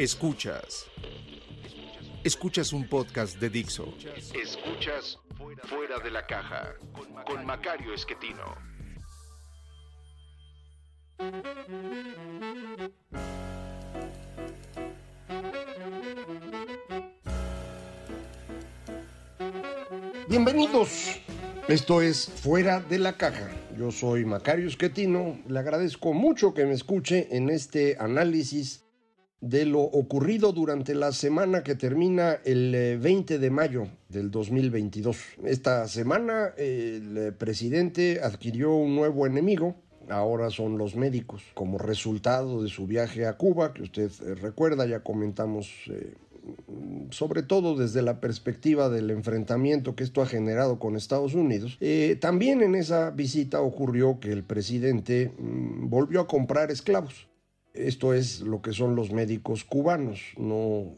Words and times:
Escuchas. 0.00 0.86
Escuchas. 2.24 2.72
Un 2.72 2.88
podcast 2.88 3.38
de 3.38 3.50
Dixo. 3.50 3.92
Escuchas 4.32 5.18
Fuera 5.68 5.98
de 5.98 6.10
la 6.10 6.26
Caja 6.26 6.72
con 7.26 7.44
Macario 7.44 7.92
Esquetino. 7.92 8.56
Bienvenidos. 20.30 21.20
Esto 21.68 22.00
es 22.00 22.26
Fuera 22.26 22.80
de 22.80 22.98
la 22.98 23.18
Caja. 23.18 23.50
Yo 23.76 23.90
soy 23.90 24.24
Macario 24.24 24.66
Esquetino. 24.66 25.38
Le 25.46 25.58
agradezco 25.58 26.14
mucho 26.14 26.54
que 26.54 26.64
me 26.64 26.72
escuche 26.72 27.28
en 27.36 27.50
este 27.50 27.98
análisis 28.00 28.86
de 29.40 29.64
lo 29.64 29.80
ocurrido 29.80 30.52
durante 30.52 30.94
la 30.94 31.12
semana 31.12 31.62
que 31.62 31.74
termina 31.74 32.38
el 32.44 32.98
20 33.00 33.38
de 33.38 33.50
mayo 33.50 33.86
del 34.08 34.30
2022. 34.30 35.16
Esta 35.44 35.88
semana 35.88 36.52
el 36.56 37.34
presidente 37.38 38.20
adquirió 38.22 38.74
un 38.74 38.94
nuevo 38.94 39.26
enemigo, 39.26 39.76
ahora 40.08 40.50
son 40.50 40.76
los 40.76 40.94
médicos, 40.94 41.42
como 41.54 41.78
resultado 41.78 42.62
de 42.62 42.68
su 42.68 42.86
viaje 42.86 43.26
a 43.26 43.36
Cuba, 43.36 43.72
que 43.72 43.82
usted 43.82 44.10
recuerda, 44.40 44.86
ya 44.86 45.00
comentamos 45.00 45.70
eh, 45.88 46.14
sobre 47.10 47.42
todo 47.42 47.76
desde 47.76 48.02
la 48.02 48.20
perspectiva 48.20 48.88
del 48.88 49.10
enfrentamiento 49.10 49.94
que 49.94 50.04
esto 50.04 50.22
ha 50.22 50.26
generado 50.26 50.78
con 50.78 50.96
Estados 50.96 51.34
Unidos, 51.34 51.76
eh, 51.80 52.16
también 52.20 52.62
en 52.62 52.74
esa 52.74 53.10
visita 53.10 53.60
ocurrió 53.60 54.20
que 54.20 54.32
el 54.32 54.44
presidente 54.44 55.32
mm, 55.38 55.88
volvió 55.88 56.20
a 56.20 56.26
comprar 56.26 56.70
esclavos. 56.70 57.29
Esto 57.74 58.14
es 58.14 58.40
lo 58.40 58.62
que 58.62 58.72
son 58.72 58.96
los 58.96 59.12
médicos 59.12 59.64
cubanos, 59.64 60.20
no 60.36 60.96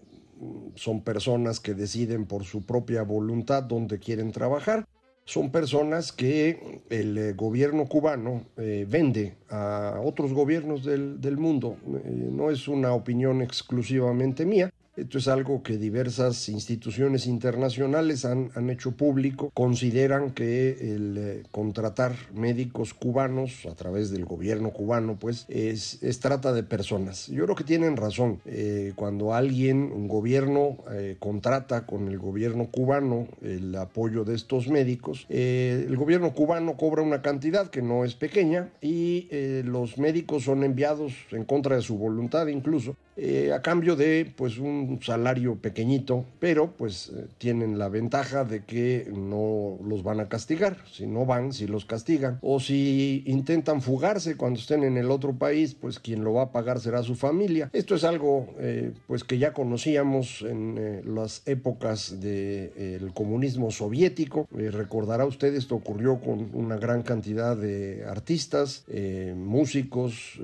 son 0.75 1.03
personas 1.03 1.61
que 1.61 1.75
deciden 1.75 2.27
por 2.27 2.45
su 2.45 2.65
propia 2.65 3.03
voluntad 3.03 3.63
dónde 3.63 3.99
quieren 3.99 4.33
trabajar, 4.33 4.89
son 5.25 5.53
personas 5.53 6.11
que 6.13 6.83
el 6.91 7.17
eh, 7.17 7.33
gobierno 7.35 7.87
cubano 7.87 8.43
eh, 8.57 8.87
vende 8.89 9.37
a 9.49 10.01
otros 10.03 10.33
gobiernos 10.33 10.85
del, 10.85 11.21
del 11.21 11.37
mundo. 11.37 11.77
no 11.85 12.51
es 12.51 12.67
una 12.67 12.93
opinión 12.93 13.41
exclusivamente 13.41 14.45
mía. 14.45 14.73
Esto 14.95 15.17
es 15.17 15.27
algo 15.27 15.63
que 15.63 15.79
diversas 15.79 16.51
instituciones 16.51 17.27
internacionales 17.27 18.27
han, 18.27 18.51
han 18.55 18.69
hecho 18.69 18.93
público. 18.93 19.51
Consideran 19.55 20.33
que 20.33 20.73
el 20.95 21.17
eh, 21.17 21.43
contratar 21.51 22.13
médicos 22.35 22.93
cubanos 22.93 23.65
a 23.65 23.75
través 23.75 24.11
del 24.11 24.27
gobierno 24.27 24.71
cubano, 24.71 25.17
pues 25.19 25.47
es, 25.49 25.99
trata 26.21 26.53
de 26.53 26.63
personas. 26.63 27.29
Yo 27.29 27.45
creo 27.45 27.57
que 27.57 27.65
tienen 27.65 27.97
razón. 27.97 28.43
Eh, 28.45 28.93
cuando 28.95 29.33
alguien, 29.33 29.91
un 29.93 30.09
gobierno, 30.09 30.77
eh, 30.91 31.17
contrata 31.19 31.87
con 31.87 32.09
el 32.09 32.19
gobierno 32.19 32.67
cubano 32.67 33.29
el 33.41 33.75
apoyo 33.77 34.25
de 34.25 34.35
estos 34.35 34.69
médicos, 34.69 35.25
el 35.31 35.97
gobierno 35.97 36.35
cubano 36.35 36.77
cobra 36.77 37.01
una 37.01 37.23
cantidad 37.23 37.71
que 37.71 37.81
no 37.81 38.05
es 38.05 38.15
pequeña 38.15 38.69
y 38.83 39.29
los 39.65 39.97
médicos 39.97 40.45
son 40.45 40.65
enviados 40.65 41.15
en 41.31 41.45
contra 41.45 41.77
de 41.77 41.83
su 41.83 41.97
voluntad 41.97 42.47
incluso 42.49 42.97
a 43.53 43.61
cambio 43.61 43.95
de 43.95 44.33
pues 44.37 44.59
un 44.59 44.99
salario 45.03 45.57
pequeñito, 45.57 46.25
pero 46.41 46.73
pues 46.73 47.13
eh, 47.15 47.27
tienen 47.39 47.79
la 47.79 47.89
ventaja 47.89 48.45
de 48.45 48.65
que 48.65 49.11
no 49.15 49.79
los 49.85 50.03
van 50.03 50.21
a 50.21 50.29
castigar. 50.29 50.79
Si 50.91 51.07
no 51.07 51.27
van, 51.27 51.53
si 51.53 51.67
los 51.67 51.85
castigan. 51.85 52.39
O 52.43 52.61
si 52.61 53.23
intentan 53.27 53.83
fugarse 53.83 54.37
cuando 54.37 54.59
estén 54.59 54.83
en 54.83 54.97
el 54.97 55.11
otro 55.11 55.35
país, 55.35 55.75
pues 55.75 55.99
quien 55.99 56.25
lo 56.25 56.35
va 56.35 56.45
a 56.45 56.53
pagar 56.53 56.81
será 56.81 57.03
su 57.03 57.15
familia. 57.15 57.69
Esto 57.73 57.95
es 57.95 58.05
algo 58.05 58.55
eh, 58.59 58.93
pues 59.07 59.25
que 59.25 59.39
ya 59.39 59.53
conocíamos 59.53 60.43
en 60.43 60.77
eh, 60.79 61.03
las 61.05 61.43
épocas 61.47 62.21
del 62.21 63.13
comunismo 63.13 63.71
soviético. 63.71 64.49
recordará 64.51 65.27
usted, 65.27 65.55
esto 65.55 65.75
ocurrió 65.75 66.21
con 66.21 66.51
una 66.55 66.77
gran 66.77 67.03
cantidad 67.03 67.57
de 67.57 68.05
artistas, 68.07 68.85
músicos, 69.37 70.41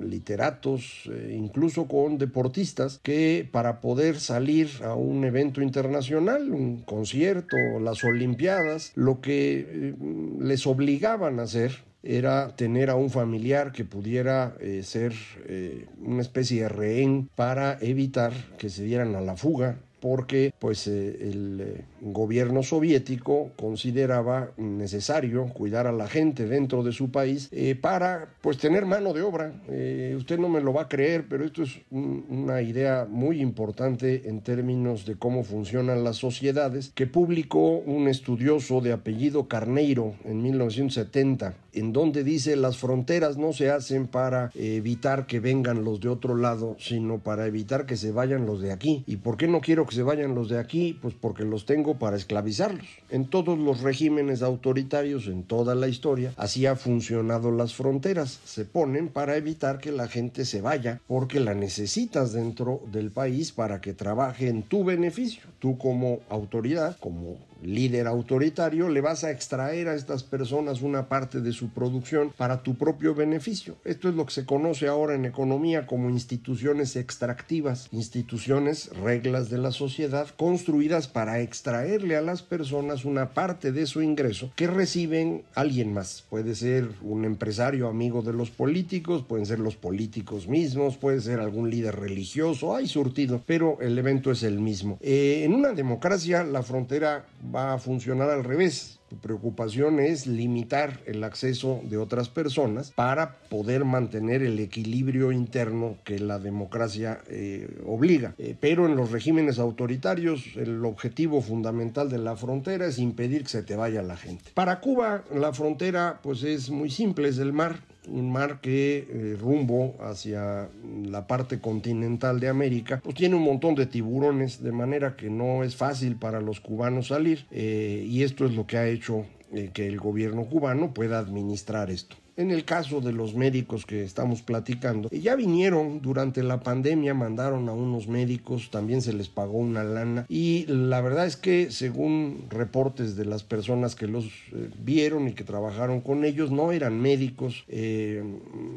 literatos, 0.00 1.10
incluso 1.30 1.86
con 1.86 1.97
deportistas 2.18 3.00
que 3.02 3.48
para 3.50 3.80
poder 3.80 4.20
salir 4.20 4.68
a 4.84 4.94
un 4.94 5.24
evento 5.24 5.62
internacional, 5.62 6.50
un 6.52 6.82
concierto, 6.82 7.56
las 7.80 8.04
Olimpiadas, 8.04 8.92
lo 8.94 9.20
que 9.20 9.66
eh, 9.68 9.94
les 10.40 10.66
obligaban 10.66 11.40
a 11.40 11.44
hacer 11.44 11.88
era 12.02 12.54
tener 12.54 12.90
a 12.90 12.94
un 12.94 13.10
familiar 13.10 13.72
que 13.72 13.84
pudiera 13.84 14.54
eh, 14.60 14.82
ser 14.84 15.12
eh, 15.46 15.86
una 16.00 16.22
especie 16.22 16.62
de 16.62 16.68
rehén 16.68 17.28
para 17.34 17.76
evitar 17.80 18.32
que 18.56 18.70
se 18.70 18.84
dieran 18.84 19.16
a 19.16 19.20
la 19.20 19.36
fuga 19.36 19.78
porque 20.00 20.52
pues 20.58 20.86
el 20.86 21.84
gobierno 22.00 22.62
soviético 22.62 23.50
consideraba 23.56 24.50
necesario 24.56 25.46
cuidar 25.46 25.86
a 25.86 25.92
la 25.92 26.08
gente 26.08 26.46
dentro 26.46 26.82
de 26.82 26.92
su 26.92 27.10
país 27.10 27.48
eh, 27.52 27.74
para 27.74 28.28
pues 28.40 28.58
tener 28.58 28.86
mano 28.86 29.12
de 29.12 29.22
obra. 29.22 29.52
Eh, 29.68 30.14
usted 30.16 30.38
no 30.38 30.48
me 30.48 30.60
lo 30.60 30.72
va 30.72 30.82
a 30.82 30.88
creer, 30.88 31.26
pero 31.28 31.44
esto 31.44 31.62
es 31.62 31.80
una 31.90 32.62
idea 32.62 33.06
muy 33.08 33.40
importante 33.40 34.28
en 34.28 34.40
términos 34.40 35.06
de 35.06 35.16
cómo 35.16 35.44
funcionan 35.44 36.04
las 36.04 36.16
sociedades 36.16 36.92
que 36.94 37.06
publicó 37.06 37.78
un 37.78 38.08
estudioso 38.08 38.80
de 38.80 38.92
apellido 38.92 39.48
Carneiro 39.48 40.14
en 40.24 40.42
1970, 40.42 41.54
en 41.72 41.92
donde 41.92 42.24
dice 42.24 42.56
las 42.56 42.78
fronteras 42.78 43.36
no 43.36 43.52
se 43.52 43.70
hacen 43.70 44.06
para 44.06 44.50
evitar 44.54 45.26
que 45.26 45.40
vengan 45.40 45.84
los 45.84 46.00
de 46.00 46.08
otro 46.08 46.36
lado, 46.36 46.76
sino 46.78 47.18
para 47.18 47.46
evitar 47.46 47.86
que 47.86 47.96
se 47.96 48.12
vayan 48.12 48.46
los 48.46 48.60
de 48.60 48.72
aquí. 48.72 49.04
¿Y 49.06 49.16
por 49.16 49.36
qué 49.36 49.48
no 49.48 49.60
quiero 49.60 49.86
que 49.88 49.94
se 49.94 50.02
vayan 50.02 50.34
los 50.34 50.48
de 50.48 50.58
aquí? 50.58 50.98
Pues 51.00 51.14
porque 51.14 51.44
los 51.44 51.64
tengo 51.64 51.98
para 51.98 52.16
esclavizarlos. 52.16 52.86
En 53.10 53.26
todos 53.26 53.58
los 53.58 53.80
regímenes 53.80 54.42
autoritarios, 54.42 55.26
en 55.26 55.42
toda 55.42 55.74
la 55.74 55.88
historia, 55.88 56.34
así 56.36 56.66
ha 56.66 56.76
funcionado 56.76 57.50
las 57.50 57.74
fronteras. 57.74 58.38
Se 58.44 58.64
ponen 58.64 59.08
para 59.08 59.36
evitar 59.36 59.78
que 59.78 59.90
la 59.90 60.06
gente 60.06 60.44
se 60.44 60.60
vaya 60.60 61.00
porque 61.08 61.40
la 61.40 61.54
necesitas 61.54 62.32
dentro 62.32 62.82
del 62.92 63.10
país 63.10 63.52
para 63.52 63.80
que 63.80 63.94
trabaje 63.94 64.48
en 64.48 64.62
tu 64.62 64.84
beneficio. 64.84 65.42
Tú 65.58 65.78
como 65.78 66.20
autoridad, 66.28 66.96
como 67.00 67.38
líder 67.62 68.06
autoritario, 68.06 68.88
le 68.88 69.00
vas 69.00 69.24
a 69.24 69.30
extraer 69.30 69.88
a 69.88 69.94
estas 69.94 70.22
personas 70.22 70.82
una 70.82 71.08
parte 71.08 71.40
de 71.40 71.52
su 71.52 71.70
producción 71.70 72.32
para 72.36 72.62
tu 72.62 72.76
propio 72.76 73.14
beneficio. 73.14 73.76
Esto 73.84 74.08
es 74.08 74.14
lo 74.14 74.26
que 74.26 74.32
se 74.32 74.46
conoce 74.46 74.88
ahora 74.88 75.14
en 75.14 75.24
economía 75.24 75.86
como 75.86 76.10
instituciones 76.10 76.96
extractivas, 76.96 77.88
instituciones, 77.92 78.90
reglas 79.02 79.50
de 79.50 79.58
la 79.58 79.72
sociedad 79.72 80.28
construidas 80.36 81.08
para 81.08 81.40
extraerle 81.40 82.16
a 82.16 82.22
las 82.22 82.42
personas 82.42 83.04
una 83.04 83.30
parte 83.34 83.72
de 83.72 83.86
su 83.86 84.02
ingreso 84.02 84.50
que 84.56 84.66
reciben 84.66 85.42
alguien 85.54 85.92
más. 85.92 86.24
Puede 86.28 86.54
ser 86.54 86.88
un 87.02 87.24
empresario 87.24 87.88
amigo 87.88 88.22
de 88.22 88.32
los 88.32 88.50
políticos, 88.50 89.24
pueden 89.26 89.46
ser 89.46 89.58
los 89.58 89.76
políticos 89.76 90.48
mismos, 90.48 90.96
puede 90.96 91.20
ser 91.20 91.40
algún 91.40 91.70
líder 91.70 91.96
religioso, 91.96 92.74
hay 92.74 92.86
surtido, 92.86 93.42
pero 93.46 93.78
el 93.80 93.98
evento 93.98 94.30
es 94.30 94.42
el 94.42 94.60
mismo. 94.60 94.98
Eh, 95.00 95.42
en 95.44 95.54
una 95.54 95.72
democracia 95.72 96.44
la 96.44 96.62
frontera 96.62 97.26
va 97.54 97.74
a 97.74 97.78
funcionar 97.78 98.30
al 98.30 98.44
revés. 98.44 98.98
Tu 99.08 99.16
preocupación 99.16 100.00
es 100.00 100.26
limitar 100.26 101.00
el 101.06 101.24
acceso 101.24 101.80
de 101.84 101.96
otras 101.96 102.28
personas 102.28 102.92
para 102.92 103.38
poder 103.48 103.86
mantener 103.86 104.42
el 104.42 104.58
equilibrio 104.58 105.32
interno 105.32 105.96
que 106.04 106.18
la 106.18 106.38
democracia 106.38 107.20
eh, 107.28 107.80
obliga. 107.86 108.34
Eh, 108.36 108.54
pero 108.60 108.84
en 108.84 108.96
los 108.96 109.10
regímenes 109.10 109.58
autoritarios 109.58 110.44
el 110.56 110.84
objetivo 110.84 111.40
fundamental 111.40 112.10
de 112.10 112.18
la 112.18 112.36
frontera 112.36 112.86
es 112.86 112.98
impedir 112.98 113.44
que 113.44 113.48
se 113.48 113.62
te 113.62 113.76
vaya 113.76 114.02
la 114.02 114.16
gente. 114.16 114.50
Para 114.52 114.80
Cuba 114.80 115.24
la 115.34 115.54
frontera 115.54 116.20
pues 116.22 116.42
es 116.42 116.68
muy 116.68 116.90
simple, 116.90 117.28
es 117.28 117.38
el 117.38 117.54
mar 117.54 117.80
un 118.10 118.30
mar 118.30 118.60
que 118.60 118.98
eh, 118.98 119.36
rumbo 119.38 119.96
hacia 120.00 120.68
la 121.04 121.26
parte 121.26 121.60
continental 121.60 122.40
de 122.40 122.48
América, 122.48 123.00
pues 123.02 123.14
tiene 123.14 123.36
un 123.36 123.42
montón 123.42 123.74
de 123.74 123.86
tiburones, 123.86 124.62
de 124.62 124.72
manera 124.72 125.16
que 125.16 125.30
no 125.30 125.62
es 125.64 125.76
fácil 125.76 126.16
para 126.16 126.40
los 126.40 126.60
cubanos 126.60 127.08
salir, 127.08 127.46
eh, 127.50 128.04
y 128.06 128.22
esto 128.22 128.46
es 128.46 128.54
lo 128.54 128.66
que 128.66 128.78
ha 128.78 128.86
hecho 128.86 129.26
eh, 129.52 129.70
que 129.72 129.86
el 129.86 129.98
gobierno 129.98 130.44
cubano 130.44 130.92
pueda 130.92 131.18
administrar 131.18 131.90
esto. 131.90 132.16
En 132.38 132.52
el 132.52 132.64
caso 132.64 133.00
de 133.00 133.10
los 133.10 133.34
médicos 133.34 133.84
que 133.84 134.04
estamos 134.04 134.42
platicando, 134.42 135.10
ya 135.10 135.34
vinieron 135.34 136.00
durante 136.00 136.44
la 136.44 136.60
pandemia, 136.60 137.12
mandaron 137.12 137.68
a 137.68 137.72
unos 137.72 138.06
médicos, 138.06 138.70
también 138.70 139.02
se 139.02 139.12
les 139.12 139.28
pagó 139.28 139.58
una 139.58 139.82
lana. 139.82 140.24
Y 140.28 140.64
la 140.68 141.00
verdad 141.00 141.26
es 141.26 141.36
que 141.36 141.72
según 141.72 142.44
reportes 142.48 143.16
de 143.16 143.24
las 143.24 143.42
personas 143.42 143.96
que 143.96 144.06
los 144.06 144.26
eh, 144.26 144.70
vieron 144.84 145.26
y 145.26 145.32
que 145.32 145.42
trabajaron 145.42 146.00
con 146.00 146.24
ellos, 146.24 146.52
no 146.52 146.70
eran 146.70 147.00
médicos, 147.00 147.64
eh, 147.66 148.22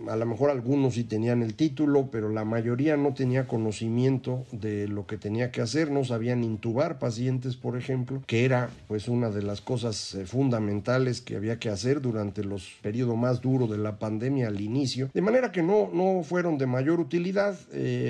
a 0.09 0.15
lo 0.15 0.25
mejor 0.25 0.49
algunos 0.49 0.95
sí 0.95 1.03
tenían 1.03 1.43
el 1.43 1.53
título, 1.53 2.09
pero 2.11 2.29
la 2.29 2.45
mayoría 2.45 2.97
no 2.97 3.13
tenía 3.13 3.45
conocimiento 3.45 4.43
de 4.51 4.87
lo 4.87 5.05
que 5.05 5.19
tenía 5.19 5.51
que 5.51 5.61
hacer, 5.61 5.91
no 5.91 6.03
sabían 6.03 6.43
intubar 6.43 6.97
pacientes, 6.97 7.57
por 7.57 7.77
ejemplo, 7.77 8.23
que 8.25 8.43
era 8.43 8.71
pues 8.87 9.07
una 9.07 9.29
de 9.29 9.43
las 9.43 9.61
cosas 9.61 10.15
eh, 10.15 10.25
fundamentales 10.25 11.21
que 11.21 11.35
había 11.35 11.59
que 11.59 11.69
hacer 11.69 12.01
durante 12.01 12.43
los 12.43 12.67
periodos 12.81 13.15
más 13.15 13.39
duros 13.39 13.50
de 13.68 13.77
la 13.77 14.00
pandemia 14.00 14.48
al 14.48 14.62
inicio, 14.62 15.09
de 15.13 15.21
manera 15.21 15.51
que 15.51 15.62
no, 15.62 15.89
no 15.94 16.24
fueron 16.24 16.57
de 16.57 16.68
mayor 16.68 17.00
utilidad, 17.00 17.57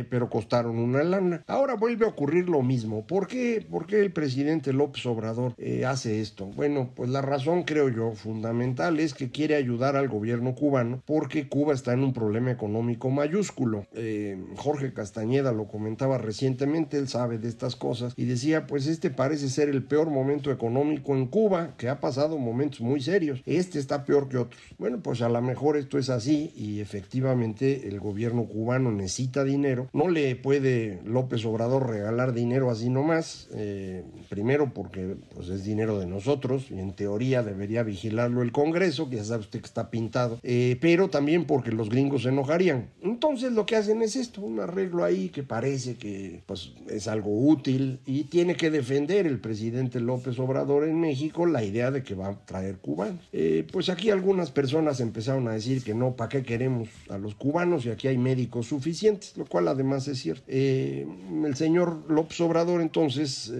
pero 0.09 0.29
costaron 0.29 0.77
una 0.77 1.03
lana. 1.03 1.43
Ahora 1.47 1.75
vuelve 1.75 2.05
a 2.05 2.09
ocurrir 2.09 2.49
lo 2.49 2.61
mismo. 2.61 3.05
¿Por 3.05 3.27
qué, 3.27 3.65
¿Por 3.69 3.87
qué 3.87 3.99
el 3.99 4.11
presidente 4.11 4.73
López 4.73 5.05
Obrador 5.05 5.55
hace 5.85 6.21
esto? 6.21 6.45
Bueno, 6.45 6.91
pues 6.95 7.09
la 7.09 7.21
razón 7.21 7.63
creo 7.63 7.89
yo 7.89 8.11
fundamental 8.13 8.99
es 8.99 9.13
que 9.13 9.31
quiere 9.31 9.55
ayudar 9.55 9.95
al 9.95 10.07
gobierno 10.07 10.55
cubano 10.55 11.01
porque 11.05 11.47
Cuba 11.47 11.73
está 11.73 11.93
en 11.93 12.03
un 12.03 12.13
problema 12.13 12.51
económico 12.51 13.09
mayúsculo. 13.09 13.85
Eh, 13.93 14.37
Jorge 14.57 14.93
Castañeda 14.93 15.51
lo 15.51 15.67
comentaba 15.67 16.17
recientemente, 16.17 16.97
él 16.97 17.07
sabe 17.07 17.37
de 17.37 17.47
estas 17.47 17.75
cosas 17.75 18.13
y 18.15 18.25
decía, 18.25 18.67
pues 18.67 18.87
este 18.87 19.09
parece 19.09 19.49
ser 19.49 19.69
el 19.69 19.83
peor 19.83 20.09
momento 20.09 20.51
económico 20.51 21.15
en 21.15 21.27
Cuba, 21.27 21.75
que 21.77 21.89
ha 21.89 21.99
pasado 21.99 22.37
momentos 22.37 22.81
muy 22.81 23.01
serios. 23.01 23.41
Este 23.45 23.79
está 23.79 24.05
peor 24.05 24.29
que 24.29 24.37
otros. 24.37 24.61
Bueno, 24.77 24.99
pues 25.01 25.21
a 25.21 25.29
lo 25.31 25.41
mejor 25.41 25.77
esto 25.77 25.97
es 25.97 26.09
así 26.09 26.51
y 26.55 26.79
efectivamente 26.79 27.87
el 27.87 27.99
gobierno 27.99 28.45
cubano 28.45 28.91
necesita 28.91 29.43
dinero. 29.43 29.89
No 29.93 30.07
le 30.07 30.35
puede 30.35 30.99
López 31.05 31.45
Obrador 31.45 31.89
regalar 31.89 32.33
dinero 32.33 32.69
así 32.69 32.89
nomás. 32.89 33.47
Eh, 33.53 34.03
primero 34.29 34.73
porque 34.73 35.15
pues, 35.33 35.49
es 35.49 35.63
dinero 35.63 35.99
de 35.99 36.07
nosotros 36.07 36.67
y 36.69 36.79
en 36.79 36.93
teoría 36.93 37.43
debería 37.43 37.83
vigilarlo 37.83 38.41
el 38.41 38.51
Congreso, 38.51 39.09
que 39.09 39.17
ya 39.17 39.23
sabe 39.23 39.41
usted 39.41 39.59
que 39.59 39.65
está 39.65 39.89
pintado, 39.89 40.39
eh, 40.43 40.77
pero 40.81 41.09
también 41.09 41.45
porque 41.45 41.71
los 41.71 41.89
gringos 41.89 42.23
se 42.23 42.29
enojarían. 42.29 42.89
Entonces 43.01 43.51
lo 43.53 43.65
que 43.65 43.75
hacen 43.75 44.01
es 44.01 44.15
esto, 44.15 44.41
un 44.41 44.59
arreglo 44.59 45.03
ahí 45.03 45.29
que 45.29 45.43
parece 45.43 45.95
que 45.95 46.41
pues, 46.45 46.73
es 46.89 47.07
algo 47.07 47.31
útil 47.47 47.99
y 48.05 48.25
tiene 48.25 48.55
que 48.55 48.71
defender 48.71 49.27
el 49.27 49.39
presidente 49.39 49.99
López 49.99 50.39
Obrador 50.39 50.87
en 50.87 50.99
México 50.99 51.45
la 51.45 51.63
idea 51.63 51.91
de 51.91 52.03
que 52.03 52.15
va 52.15 52.29
a 52.29 52.45
traer 52.45 52.77
cubanos. 52.77 53.27
Eh, 53.31 53.65
pues 53.71 53.89
aquí 53.89 54.09
algunas 54.09 54.51
personas 54.51 54.99
empezaron 55.11 55.47
a 55.47 55.51
decir 55.51 55.83
que 55.83 55.93
no, 55.93 56.15
¿para 56.15 56.29
qué 56.29 56.43
queremos 56.43 56.87
a 57.09 57.17
los 57.17 57.35
cubanos? 57.35 57.85
Y 57.85 57.89
aquí 57.89 58.07
hay 58.07 58.17
médicos 58.17 58.67
suficientes, 58.67 59.35
lo 59.35 59.45
cual 59.45 59.67
además 59.67 60.07
es 60.07 60.19
cierto. 60.19 60.43
Eh, 60.47 61.05
el 61.45 61.55
señor 61.55 62.05
López 62.09 62.39
Obrador 62.41 62.81
entonces 62.81 63.51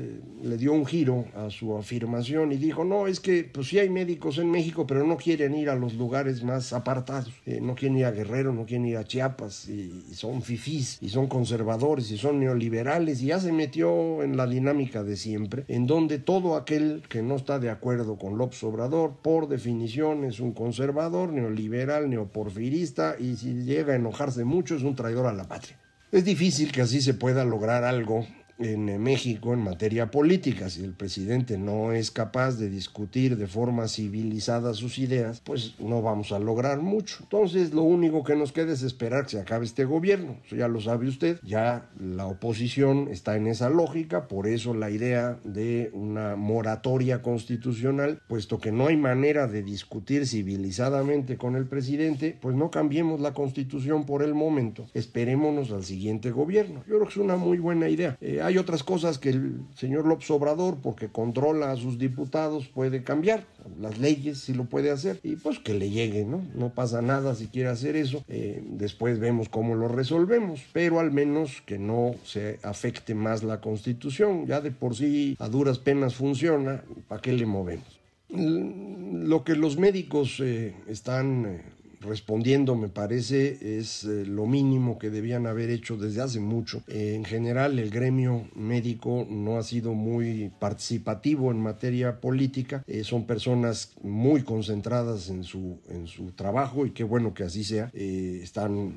le 0.42 0.58
dio 0.58 0.74
un 0.74 0.86
giro 0.86 1.26
a 1.36 1.50
su 1.50 1.76
afirmación 1.76 2.52
y 2.52 2.58
dijo, 2.58 2.84
no, 2.84 3.08
es 3.08 3.20
que 3.20 3.44
pues 3.44 3.68
sí 3.68 3.80
hay 3.80 3.90
médicos 3.90 4.38
en 4.38 4.50
México, 4.50 4.88
pero 4.88 5.06
no 5.06 5.18
quieren 5.18 5.56
ir 5.56 5.70
a 5.70 5.76
los 5.76 5.96
lugares 5.96 6.44
más 6.44 6.74
apartados, 6.74 7.32
eh, 7.46 7.60
no 7.62 7.76
quieren 7.76 7.98
ir 7.98 8.06
a 8.06 8.12
Guerrero, 8.12 8.54
no 8.54 8.66
quieren 8.66 8.86
ir 8.86 8.98
a 8.98 9.04
Chiapas, 9.04 9.68
y, 9.68 10.14
son 10.14 10.42
fifís, 10.42 10.98
y 11.02 11.10
son 11.10 11.28
conservadores, 11.28 12.12
y 12.12 12.18
son 12.18 12.40
neoliberales, 12.40 13.22
y 13.22 13.28
ya 13.28 13.40
se 13.40 13.52
metió 13.52 14.24
en 14.24 14.38
la 14.38 14.48
dinámica 14.48 15.04
de 15.04 15.16
siempre, 15.16 15.66
en 15.68 15.88
donde 15.88 16.20
todo 16.20 16.56
aquel 16.56 17.04
que 17.10 17.22
no 17.22 17.36
está 17.36 17.60
de 17.60 17.70
acuerdo 17.70 18.18
con 18.18 18.38
López 18.38 18.64
Obrador, 18.64 19.16
por 19.22 19.48
definición 19.48 20.24
es 20.24 20.40
un 20.40 20.54
conservador, 20.54 21.32
neoliberal, 21.42 22.10
neoporfirista, 22.10 23.16
y 23.20 23.36
si 23.36 23.64
llega 23.64 23.94
a 23.94 23.98
enojarse 23.98 24.44
mucho 24.44 24.76
es 24.76 24.84
un 24.84 24.96
traidor 24.96 25.26
a 25.28 25.34
la 25.34 25.48
patria. 25.48 25.78
Es 26.12 26.26
difícil 26.26 26.72
que 26.72 26.82
así 26.82 27.02
se 27.02 27.14
pueda 27.14 27.46
lograr 27.46 27.84
algo 27.84 28.26
en 28.64 29.02
México 29.02 29.54
en 29.54 29.60
materia 29.60 30.12
política. 30.12 30.70
Si 30.70 30.84
el 30.84 30.94
presidente 30.94 31.58
no 31.58 31.92
es 31.92 32.12
capaz 32.12 32.58
de 32.58 32.70
discutir 32.70 33.38
de 33.38 33.48
forma 33.48 33.88
civilizada 33.88 34.74
sus 34.74 35.00
ideas, 35.00 35.42
pues 35.44 35.76
no 35.80 36.02
vamos 36.02 36.32
a 36.32 36.40
lograr 36.40 36.80
mucho. 36.82 37.18
Entonces 37.22 37.74
lo 37.74 37.84
único 37.84 38.24
que 38.24 38.36
nos 38.36 38.52
queda 38.52 38.74
es 38.74 38.84
esperar 38.84 39.26
que 39.26 39.32
se 39.32 39.40
acabe 39.40 39.66
este 39.66 39.86
gobierno. 39.86 40.38
Ya 40.52 40.68
lo 40.68 40.82
sabe 40.82 41.08
usted. 41.08 41.40
Ya 41.44 41.90
la 42.00 42.28
oposición 42.28 43.08
está 43.10 43.36
en 43.36 43.48
esa 43.48 43.70
lógica, 43.70 44.28
por 44.28 44.48
eso 44.48 44.74
la 44.74 44.90
idea 44.90 45.40
de 45.44 45.90
una 45.94 46.36
moratoria 46.36 47.22
constitucional, 47.22 48.22
puesto 48.28 48.60
que 48.60 48.72
no 48.72 48.88
hay 48.88 48.98
manera 48.98 49.48
de 49.48 49.64
discutir 49.64 50.28
civilizadamente 50.28 51.38
con 51.38 51.56
el 51.56 51.66
presidente, 51.66 52.38
pues 52.42 52.56
no 52.56 52.72
cambiemos 52.72 53.22
la 53.22 53.34
constitución 53.34 54.06
por 54.06 54.24
el 54.24 54.34
momento. 54.34 54.88
Esperémonos 54.94 55.72
al 55.72 55.84
siguiente 55.84 56.32
gobierno. 56.32 56.84
Yo 56.88 56.96
creo 56.96 57.04
que 57.04 57.10
es 57.10 57.18
una 57.18 57.36
muy 57.36 57.58
buena 57.58 57.90
idea. 57.90 58.18
Eh, 58.22 58.42
otras 58.58 58.84
cosas 58.84 59.18
que 59.18 59.30
el 59.30 59.62
señor 59.76 60.06
López 60.06 60.30
Obrador, 60.32 60.78
porque 60.82 61.10
controla 61.10 61.72
a 61.72 61.76
sus 61.76 61.98
diputados, 61.98 62.68
puede 62.68 63.04
cambiar. 63.04 63.46
Las 63.80 63.98
leyes 64.00 64.40
sí 64.40 64.54
lo 64.54 64.66
puede 64.66 64.92
hacer. 64.92 65.20
Y 65.24 65.36
pues 65.36 65.60
que 65.60 65.74
le 65.74 65.90
llegue, 65.90 66.26
¿no? 66.26 66.42
No 66.56 66.74
pasa 66.74 67.02
nada 67.02 67.36
si 67.36 67.48
quiere 67.48 67.70
hacer 67.70 67.96
eso. 67.96 68.24
Eh, 68.28 68.64
después 68.66 69.20
vemos 69.20 69.50
cómo 69.50 69.76
lo 69.76 69.88
resolvemos. 69.88 70.62
Pero 70.74 71.00
al 71.00 71.12
menos 71.12 71.62
que 71.66 71.78
no 71.78 72.16
se 72.24 72.60
afecte 72.64 73.16
más 73.16 73.44
la 73.44 73.62
constitución. 73.62 74.48
Ya 74.48 74.62
de 74.62 74.72
por 74.72 74.96
sí 74.96 75.36
a 75.40 75.48
duras 75.48 75.80
penas 75.80 76.16
funciona. 76.16 76.84
¿Para 77.08 77.22
qué 77.22 77.34
le 77.34 77.46
movemos? 77.46 78.00
Lo 78.30 79.44
que 79.44 79.56
los 79.56 79.78
médicos 79.78 80.40
eh, 80.40 80.74
están 80.88 81.46
eh, 81.46 81.62
respondiendo, 82.02 82.76
me 82.76 82.90
parece, 82.90 83.80
es 83.80 84.04
eh, 84.04 84.26
lo 84.26 84.46
mínimo 84.46 84.98
que 84.98 85.10
debían 85.10 85.48
haber 85.48 85.70
hecho 85.70 85.98
desde 85.98 86.22
hace 86.22 86.40
mucho. 86.40 86.84
Eh, 86.88 87.14
en 87.16 87.24
general, 87.24 87.80
el 87.80 87.90
gremio 87.90 88.48
médico 88.56 89.26
no 89.30 89.58
ha 89.58 89.64
sido 89.64 89.94
muy 89.94 90.52
participativo 90.60 91.52
en 91.52 91.62
materia 91.62 92.20
política. 92.20 92.84
Eh, 92.88 93.04
son 93.04 93.26
personas 93.26 93.94
muy 94.02 94.44
concentradas 94.44 95.30
en 95.30 95.44
su, 95.44 95.80
en 95.90 96.08
su 96.08 96.32
trabajo 96.32 96.86
y 96.86 96.92
qué 96.92 97.04
bueno 97.04 97.34
que 97.34 97.44
así 97.44 97.64
sea. 97.64 97.90
están 97.94 98.94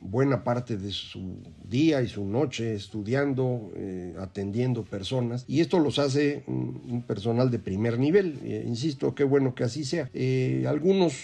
buena 0.00 0.44
parte 0.44 0.76
de 0.76 0.90
su 0.90 1.38
día 1.72 2.02
y 2.02 2.06
su 2.06 2.24
noche 2.24 2.74
estudiando, 2.74 3.72
eh, 3.74 4.14
atendiendo 4.20 4.84
personas, 4.84 5.44
y 5.48 5.60
esto 5.60 5.78
los 5.80 5.98
hace 5.98 6.44
un, 6.46 7.02
personal 7.06 7.50
de 7.50 7.58
primer 7.58 7.98
nivel. 7.98 8.38
Eh, 8.44 8.64
insisto, 8.66 9.14
qué 9.14 9.24
bueno 9.24 9.54
que 9.54 9.64
así 9.64 9.84
sea. 9.84 10.10
Eh, 10.12 10.66
algunos 10.68 11.14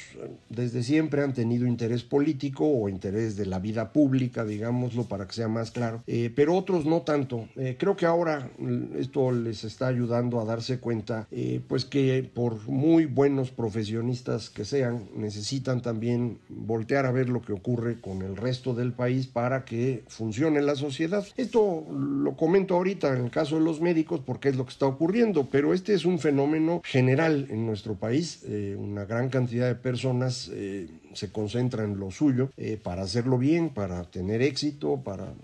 desde 0.49 0.83
siempre 0.83 1.23
han 1.23 1.35
tenido 1.35 1.67
interés 1.67 2.03
político 2.03 2.67
o 2.67 2.89
interés 2.89 3.37
de 3.37 3.47
la 3.47 3.59
vida 3.59 3.93
pública, 3.93 4.45
digámoslo, 4.45 5.05
para 5.05 5.27
que 5.27 5.35
sea 5.35 5.49
más 5.49 5.71
claro, 5.71 6.03
pero 6.35 6.57
otros 6.57 6.87
no 6.87 7.03
tanto. 7.03 7.47
creo 7.79 7.95
que 7.97 8.07
ahora 8.07 8.51
mm, 8.59 8.97
esto 8.99 9.31
les 9.31 9.65
está 9.65 9.89
ayudando 9.89 10.41
a 10.41 10.45
darse 10.47 10.79
cuenta, 10.79 11.29
pues 11.69 11.85
que 11.85 12.29
por 12.35 12.67
muy 12.67 13.05
buenos 13.05 13.51
profesionistas 13.51 14.49
que 14.49 14.65
sean, 14.65 15.05
necesitan 15.15 15.83
también 15.83 16.39
voltear 16.49 17.05
a 17.05 17.13
ver 17.13 17.29
lo 17.29 17.43
que 17.43 17.53
ocurre 17.53 18.01
con 18.01 18.23
el 18.23 18.37
resto 18.37 18.73
del 18.75 18.93
país 18.93 19.27
para 19.27 19.67
que 19.67 20.05
funcione 20.09 20.38
la 20.39 20.77
sociedad. 20.77 21.27
Esto 21.37 21.85
lo 21.91 22.37
comento 22.37 22.75
ahorita 22.75 23.15
en 23.15 23.25
el 23.25 23.31
caso 23.31 23.57
de 23.57 23.65
los 23.65 23.81
médicos 23.81 24.21
porque 24.25 24.49
es 24.49 24.57
lo 24.57 24.65
que 24.65 24.73
está 24.73 24.87
ocurriendo, 24.87 25.49
pero 25.51 25.75
este 25.75 25.95
es 25.95 26.05
un 26.05 26.19
fenómeno 26.19 26.81
general 26.85 27.49
en 27.51 27.67
nuestro 27.67 27.95
país. 27.95 28.43
Eh, 28.47 28.77
una 28.79 29.05
gran 29.05 29.29
cantidad 29.29 29.67
de 29.67 29.75
personas 29.75 30.51
eh, 30.53 30.89
se 31.13 31.31
concentra 31.31 31.85
en 31.85 31.99
lo 31.99 32.11
suyo 32.11 32.51
eh, 32.57 32.79
para 32.83 33.03
hacerlo 33.03 33.39
bien, 33.39 33.71
para 33.71 34.05
tener 34.05 34.43
éxito, 34.43 35.01
para 35.05 35.35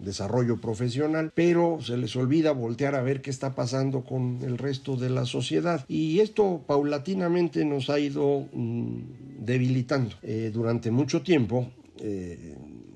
desarrollo 0.00 0.60
profesional, 0.60 1.30
pero 1.34 1.78
se 1.82 1.98
les 1.98 2.16
olvida 2.16 2.52
voltear 2.52 2.94
a 2.94 3.02
ver 3.02 3.20
qué 3.20 3.28
está 3.28 3.54
pasando 3.54 4.02
con 4.02 4.38
el 4.42 4.56
resto 4.56 4.96
de 4.96 5.10
la 5.10 5.26
sociedad. 5.26 5.84
Y 5.88 6.20
esto 6.20 6.62
paulatinamente 6.66 7.64
nos 7.66 7.90
ha 7.90 7.98
ido 7.98 8.46
mm, 8.52 9.00
debilitando. 9.40 10.14
durante 10.52 10.90
mucho 10.90 11.20
tiempo 11.20 11.70